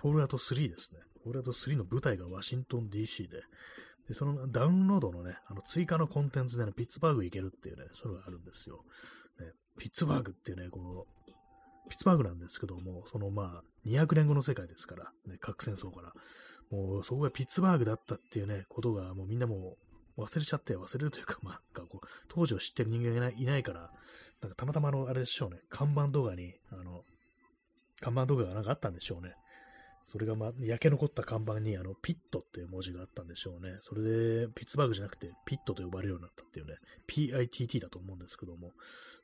[0.00, 1.00] フォールアウト3ですね。
[1.22, 3.42] フォールアウト3の舞台がワシントン DC で、
[4.08, 8.84] でそのダウンロードのね、あの追加のコンテンツでね、ピッツバーグ行けるっていうね、そういうのがあるんですよ。
[9.38, 11.30] ね、ピッツバーグっていうね、こう、
[11.90, 16.12] ピッツバーグなんですけども、そのまあ、200年後の世界ですから、ね、核戦争から。
[16.70, 19.76] もうそこがピッツバーグだったっていうね、ことがもうみんなも
[20.16, 23.90] う忘れちゃって、忘れるというか、まあ、なんかこう、当時を知ってる人間がいないから、
[24.40, 27.04] なんかたまたまの、あれでしょうね、看板動画に、あの、
[28.00, 29.34] 看板動画がなんかあったんでしょうね。
[30.04, 33.76] それが、ま、焼け残った看板に、あの、ピットっていう文字があったんでしょうね。
[33.80, 36.74] それで、ピッツバーグじゃなくて、ピットと呼ばれるようになったっていうね、
[37.06, 38.72] PITT だと思うんですけども、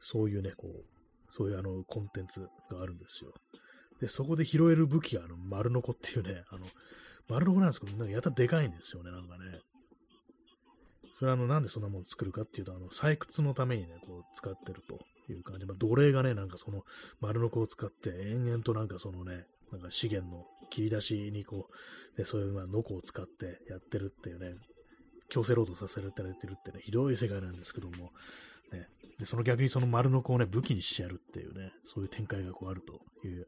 [0.00, 3.34] そういうね、こう、そういうあの、コンテンツがあるんですよ。
[4.00, 6.66] で、そこで拾える武器が、あの、丸ノコっていうね、あの、
[7.28, 9.60] 丸ノコなんですけど、なんかやたらでかいんですよね、なんかね。
[11.18, 15.00] それはあの、なんでそんなもの作るかっていうと、あの、採掘のためにね、こう、使ってると
[15.32, 15.64] いう感じ。
[15.64, 16.84] まあ、奴隷がね、なんかその、
[17.20, 21.68] 丸ノコを使って、延々となんかそのね、なんか資源の切り出しにこ
[22.14, 24.54] う、で、そういうまあノコを使ってやってるっていうね、
[25.28, 28.12] 強制労働させられてるってね、ひどい世界なんですけども、
[28.72, 28.88] ね、
[29.18, 33.46] で、その逆にその丸の子をね、武器にしてやるっていうね、そういう展開がこうあるという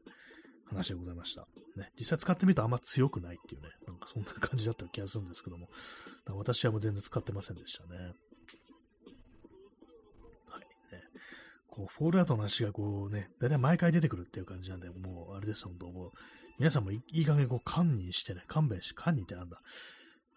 [0.65, 1.47] 話でございました。
[1.75, 5.69] ね、実際使ってみるとあんま強くないっていうね、なんかそんな感じだった気がするんですけども、
[6.27, 8.13] 私はもう全然使ってませんでしたね。
[10.47, 11.03] はい、ね。
[11.67, 16.11] こう、フォールアウトの話がこうね、だいたい毎回出てくるっていう感じなんで、もう、あれです、本当もう、
[16.59, 19.61] 皆さんもいい加減こう、観念してね、勘弁して、観念ってなんだ、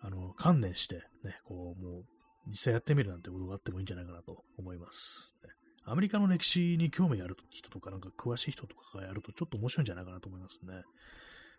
[0.00, 2.04] あの、観念して、ね、こう、もう、
[2.48, 5.34] 実際やってみるなんてことがあってもいいんじゃないかなと思います。
[5.42, 5.50] ね、
[5.84, 10.82] アメリカの歴史に興味ある人とか、なんか詳しい人とかがやるとちょっと面白いんじゃないかなと思いますね。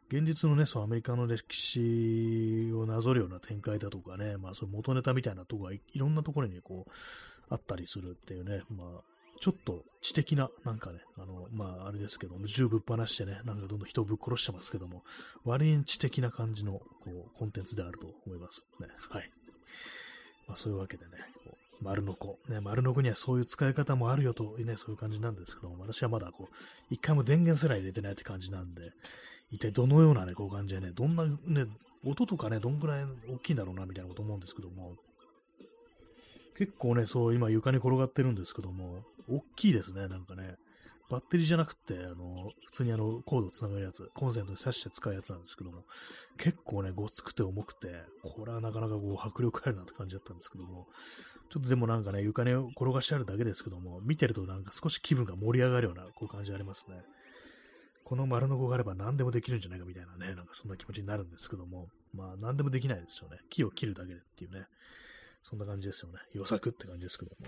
[0.09, 6.91] 現実のね、そう、アメリカの歴史をなぞるような展開だとかね、まあ、そう元ネタみたいなとこがいろんなところにこう、
[7.49, 15.03] あったりするっていうね、まあ、ちょっと知的な、なんかね、あの、まあ、あれですけども、銃ぶっ放してね、なんかどんどん人をぶっ殺してますけども、
[15.43, 18.87] 割に知的な感じの、こう、コンテンツであると思いますね。
[19.09, 19.31] はい。
[20.47, 21.11] まあ、そういうわけでね、
[21.43, 22.39] こう丸の子。
[22.47, 26.55] ね、丸の子にはそういう使い方もあるよと、ね、そういう感じなんですけども、私はまだこう、
[26.89, 28.91] 一回も電源すら入れてないって感じなんで、
[29.51, 31.67] 一体どのようなね、こう感じでね、どんなね、
[32.05, 34.95] 音とかね、どんくらい大きいんだろうな、みたいなこと思うんですけども、
[36.57, 40.55] 結構ね、そう、今床に転がってるんですけども、大きいですね、なんかね。
[41.09, 45.83] バッテリーじゃなくて、あの、普通にあの、コードつながるやつ、コンセントに挿して使うやつなんですけども、
[46.37, 50.87] 結構ね、ごつくて重くて、これはなかなかこう、迫力あるなって感じだったんですけども、
[51.51, 57.03] ちょっとでもなんかね、床に転がしてあるだけですけども、見てるとなんか少し気分が盛り上がるような、こう感じありますね。
[58.05, 63.37] この丸の子があれば何でもできるんじゃないかみたいなね、なんかそんな気持ちになるんですけども、まあ何でもできないですよね。
[63.49, 64.65] 木を切るだけでっていうね、
[65.43, 66.19] そんな感じですよね。
[66.33, 67.47] 予作って感じですけども。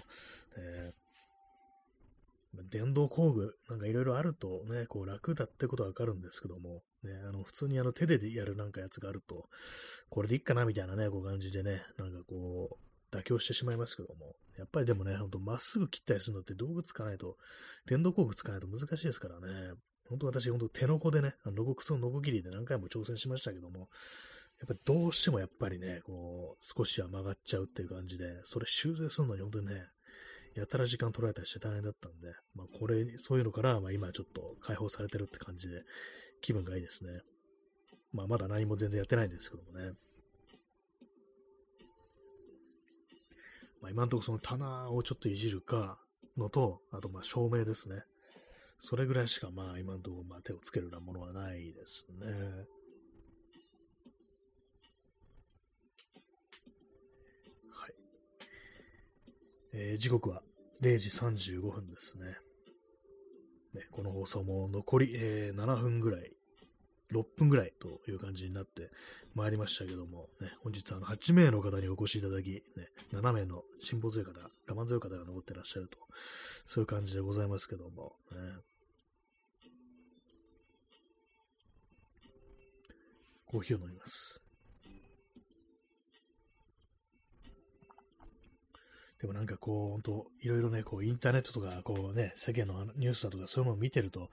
[0.57, 1.04] えー
[2.63, 9.49] 電動工具なんかいろいろあるとね、こう楽だってことはわかるんですけども、ね、あの普通にあの手でやるなんかやつがあると、
[10.09, 12.77] これでいいかなみたいなね、こう感じでね、なんかこ
[13.11, 17.37] う、妥協してしまいますけども、やっぱりでもね、ほんとまっすぐ切ったりするのって道具使わないと、
[17.87, 19.73] 電動工具使わないと難しいですからね、
[20.09, 23.89] 本当私、本当手の子でね、あのノコクソノコギリで何回も挑戦しましたけども、
[24.59, 29.87] やっぱどうしてもやっぱりね、こう、少しは曲がっちゃうっていう感じで、それ修正するのに本当にね、
[30.55, 35.83] やたら時間取られたりして大変だったんで、まあ、これ、そういうのから、まあ、今ちょっと解放されてるって感じで、
[36.41, 37.21] 気分がいいですね。
[38.13, 39.91] まあ、まだ何も全然やってないんですけどもね。
[43.81, 45.99] まあ、今のところその棚をちょっといじるか
[46.37, 48.03] のと、あとまあ照明ですね。
[48.79, 52.25] それぐらいしかまあ今のところまあ手をつけるようなものはないですね。
[59.77, 60.41] えー、時刻は
[60.81, 62.37] 0時35分ですね。
[63.73, 66.31] ねこの放送も残り、えー、7分ぐらい
[67.11, 68.89] 6分ぐらいという感じになって
[69.33, 72.61] まいりましたけども、ね、本日あの8名の方にお越しいただき、ね、
[73.13, 74.39] 7名の辛抱強い方、
[74.73, 75.97] 我慢強い方が残ってらっしゃると、
[76.65, 78.37] そういう感じでございますけども、ね、
[83.45, 84.44] コーヒーを飲みます。
[89.25, 94.29] でもなんかこう、本当いろいろね、こう、インターネットとか、こうね、世間のニュースだとか、そういうのを見てると、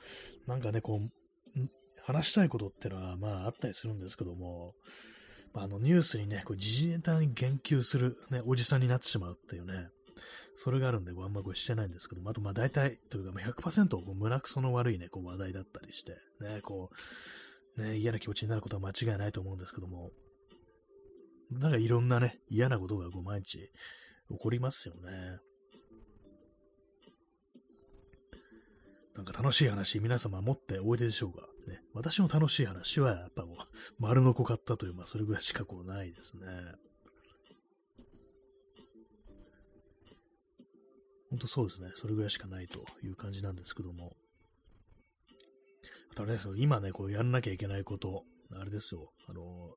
[0.47, 1.61] なんかね、こう、
[2.03, 4.75] 話したいことってのは、まあ、あったりするんですけども、
[5.55, 9.89] まあ、あの、ニュースにね、こう、時事ネタに言及する、ね、おじさんになってしまうっていうね、
[10.57, 16.91] それがあるんで、あんまこれしてないんですけども、あと、まあ、大体、というか、100%こう胸くその悪いね、こう、話題だったりして、ね、こ
[17.79, 20.11] う、ね、嫌な気持ちになることは間違いないと思うんですけども、
[21.51, 23.71] なんかいろんなね、嫌なことがこう毎日
[24.33, 25.39] 起こりますよね。
[29.15, 31.47] なんか楽しい話、皆様持っておいででしょうか。
[31.67, 33.57] ね、私の楽しい話は、やっぱもう、
[34.01, 36.47] 丸の子買ったという、まあ、それぐらいしかこうないですね。
[41.31, 41.93] 本当そうですね。
[41.95, 44.17] それぐらいしかないという感じなんですけども。
[46.11, 49.13] あとね、その今ね、こうやんなきゃいけないこと、あれですよ。
[49.29, 49.77] あの、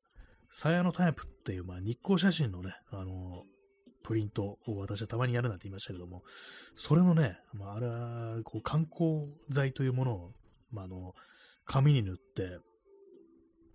[0.50, 3.46] サヤのタイプっていう、まあ、日光写真のね、あの、
[4.06, 6.24] プリントを私はたまにやるなんて言いましたけども、
[6.78, 10.32] それのね、まあ、あれは、こう、観光剤というものを、
[10.72, 11.16] まあ、あの、
[11.66, 12.60] 紙に塗って、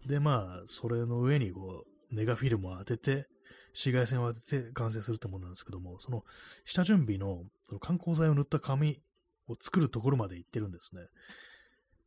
[0.07, 3.27] で、まあ、それの上に、こう、ネガフィルムを当てて、
[3.73, 6.23] 紫外線を当てて完成するってものなんですけども、その
[6.65, 9.01] 下準備のその観光剤を塗った紙
[9.49, 11.03] を作るところまで行ってるんですね。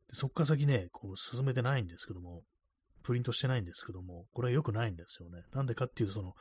[0.10, 2.42] でそっから先ね、こう進めてないんですけども、
[3.04, 5.44] プリントしてないんですけども、これは良くないんですよね。
[5.54, 6.34] なんでかっていうと、その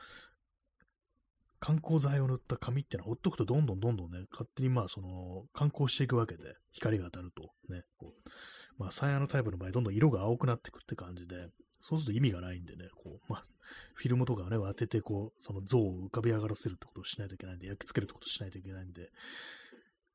[1.63, 7.53] 観光剤を塗った紙ってのはほっとくとどんどんどんどんね、勝手にまあその、観光していくわけで、光が当たると。
[7.73, 8.29] ね、こう、
[8.77, 11.47] まあサイヤのタイプの場合、どんどん色が青くなっていくって感じで、
[11.79, 13.43] そうすると意味がないんでね、こう、まあ、
[13.93, 19.09] フィルムとかをね、当てて、こう、その像を浮かび上がらせるってことをしないといけないんで、焼き付けるってことをしないといけないんで、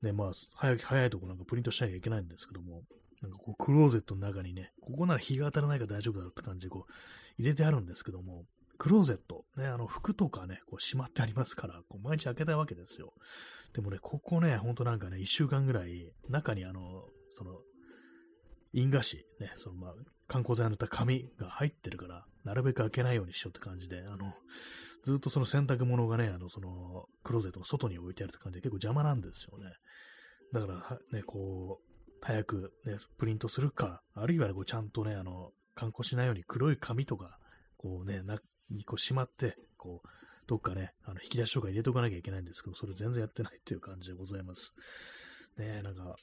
[0.02, 2.82] ね、まあ、早い、早いとこなんかプリントしなきゃいけないんですけども、
[3.22, 6.92] なんかこう、クローゼットの中にね、ここなら日が当たらないから大丈夫だろうって感じでこう、
[7.38, 8.44] 入れてあるんですけども、
[8.78, 13.12] クローゼット、ね、あの服とかね、こうしまってありますから、こう毎日開けたいわけですよ。
[13.74, 17.60] でもね、ここね、ほんとなんかね、一週間ぐらい、中にあの、その、
[18.72, 19.94] 印画紙、ね、そのまあ、
[20.28, 24.32] 観光剤塗った紙が入ってるから、なるべく開けないようにしようって感じで、あの、
[25.02, 29.72] ずっとその洗濯物がね、あの、その、クローゼットの外に置いてあるって感じで結構邪魔なんですよね。
[30.52, 31.88] だから、ね、こう、
[32.20, 37.38] 早くね、プリントするか、あるいはね、こうちゃんとね、あの、観光しないように黒い紙とか、
[37.76, 38.38] こうね、な、
[38.70, 40.08] にこうしまって、こう、
[40.46, 44.74] どっかね、あの引き出しとか入れとかなきゃいけないんですけど、それ全然やってないっていう感じでございます。
[45.58, 46.16] ねえ、なんか、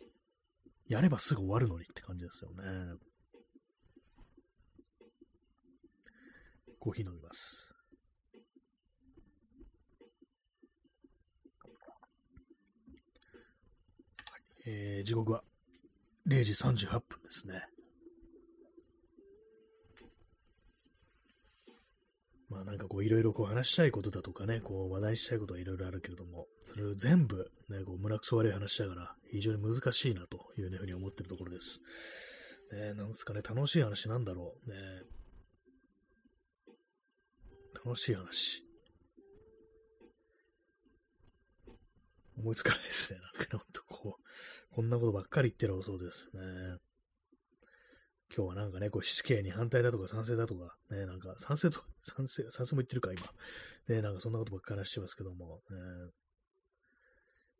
[0.87, 2.97] やればすぐ終わるのにって感じですよね。
[6.79, 7.71] コーヒー飲みます。
[14.67, 15.43] えー、時刻は
[16.27, 17.67] 0時38分ですね。
[22.55, 31.81] まあなんかこういろいろこう話したいことだとかね、こう話題したいことはいろいろあるけれども、それを全部ね、こう胸くそ悪い話だから非常に難しいなというふうに思ってるところです。
[32.71, 34.69] ね、なんですかね、楽しい話なんだろう。
[34.69, 34.75] ね、
[37.85, 38.63] 楽しい話。
[42.37, 43.19] 思いつかないですね。
[43.19, 46.41] なんかほんとこう、こんなことばっかり言ってるそうですね。
[48.35, 53.21] 今日はなんかね、こう死刑に反対だとか賛成だとか、ね、なんか賛成と、 賛成、賛成も言ってるか、今。
[53.87, 55.77] ね、なんかそんなことばっかり話してますけども、ね、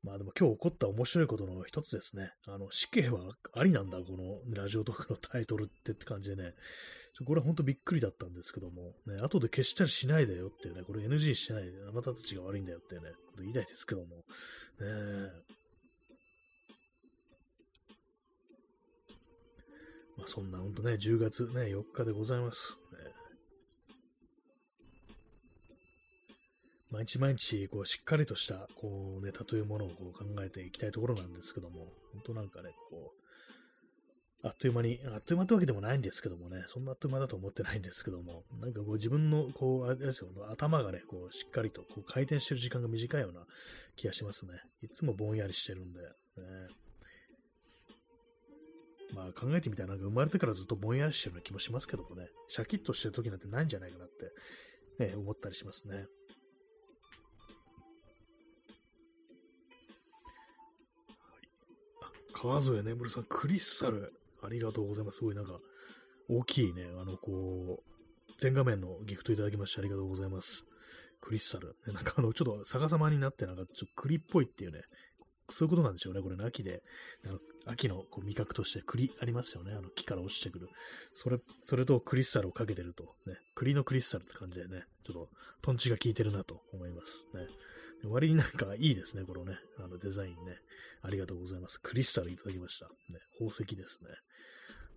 [0.03, 2.33] まあでも今日起こった面白いことの一つですね。
[2.45, 6.53] あの、死刑はありなんだ、このラジオトークのタイトルってって感じでね。
[7.25, 15.31] これは本当びっくりだったんですけども、ね、後で消したりしないでよっていうね、これ NG してないで、あなたたちが悪いんだよっていうね、言いたいですけども、ね、
[20.17, 22.77] まあそんな本当ね、10月ね、4日でございます。
[22.91, 23.11] ね、
[26.91, 33.25] 毎日毎日、こう、しっかりとした、こう、ネタというものをこう考えていきたいところなんですけども、本当なんかね、こう、
[34.47, 43.45] あっという間に、あっという間ってわけでもないんですけどもね、そんなあっという間だと思ってないんですけども、なんかこう自分の、こう、あれですよ、頭がね、こう、しっかりとこう回転してる時間が短いような
[43.95, 44.53] 気がしますね。
[44.83, 46.07] いつもぼんやりしてるんで、ね。
[49.15, 54.09] まあ考えてみたらなんか生まれてからずっとぼんやりしてるような気もしますけどもね、シャキッとしてる時なんてないんじゃないかなっ
[54.99, 56.05] て、ね、思ったりしますね。
[62.33, 64.13] 川添眠さん、クリスタル、
[64.43, 65.19] ありがとうございます。
[65.19, 65.59] すごいなんか、
[66.27, 70.67] 大きいね、あの、こう、全画面のギフトいただきましてありがとうございます。
[71.21, 71.75] クリスタル。
[71.93, 74.81] なんかあの、ちょっと逆さまになって、なんかちょっと栗っぽいっていうね、
[75.49, 76.21] そういうことなんでしょうね。
[76.21, 76.83] これ、ね、秋で、
[77.65, 79.73] 秋のこう味覚として栗ありますよね。
[79.73, 80.69] あの木から落ちてくる。
[81.13, 85.29] それ、それとクリスタルをかけてると、ね、栗のクリスタルって感じでね、ちょっと
[85.61, 87.47] トンチが効いてるなと思いますね。
[88.03, 90.57] 割になんかいいですね、このね、あのデザインね。
[91.01, 91.79] ありがとうございます。
[91.79, 92.87] クリスタルいただきました。
[92.87, 94.09] ね、宝石ですね。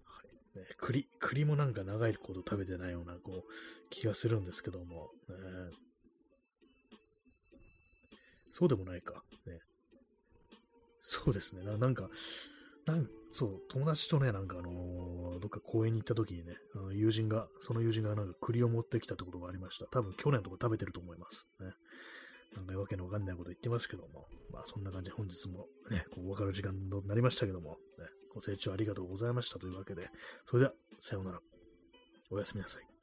[0.04, 3.52] はいね、栗、栗もなんか長いこと食べてないような、こう、
[3.90, 5.34] 気がするんですけども、ね、
[8.50, 9.22] そうでもないか。
[9.46, 9.60] ね、
[11.00, 11.64] そうですね。
[11.64, 12.10] なんか、
[12.88, 19.86] なんそう、友達とね、なんかあのー、どっか公園に行った時にね、あの友人が、その友人がなんか栗を持ってきたってことがありました。
[19.86, 21.48] 多分去年とか食べてると思います。
[21.60, 21.66] ね。
[22.56, 30.08] なんかわけのわかんないこと言ってますけども、まあそんな感じで本日もね、こう分かる時間となりましたけども、ね、ご清聴ありがとうございましたというわけで、
[30.46, 31.40] それでは、さようなら。
[32.30, 32.97] おやすみなさい。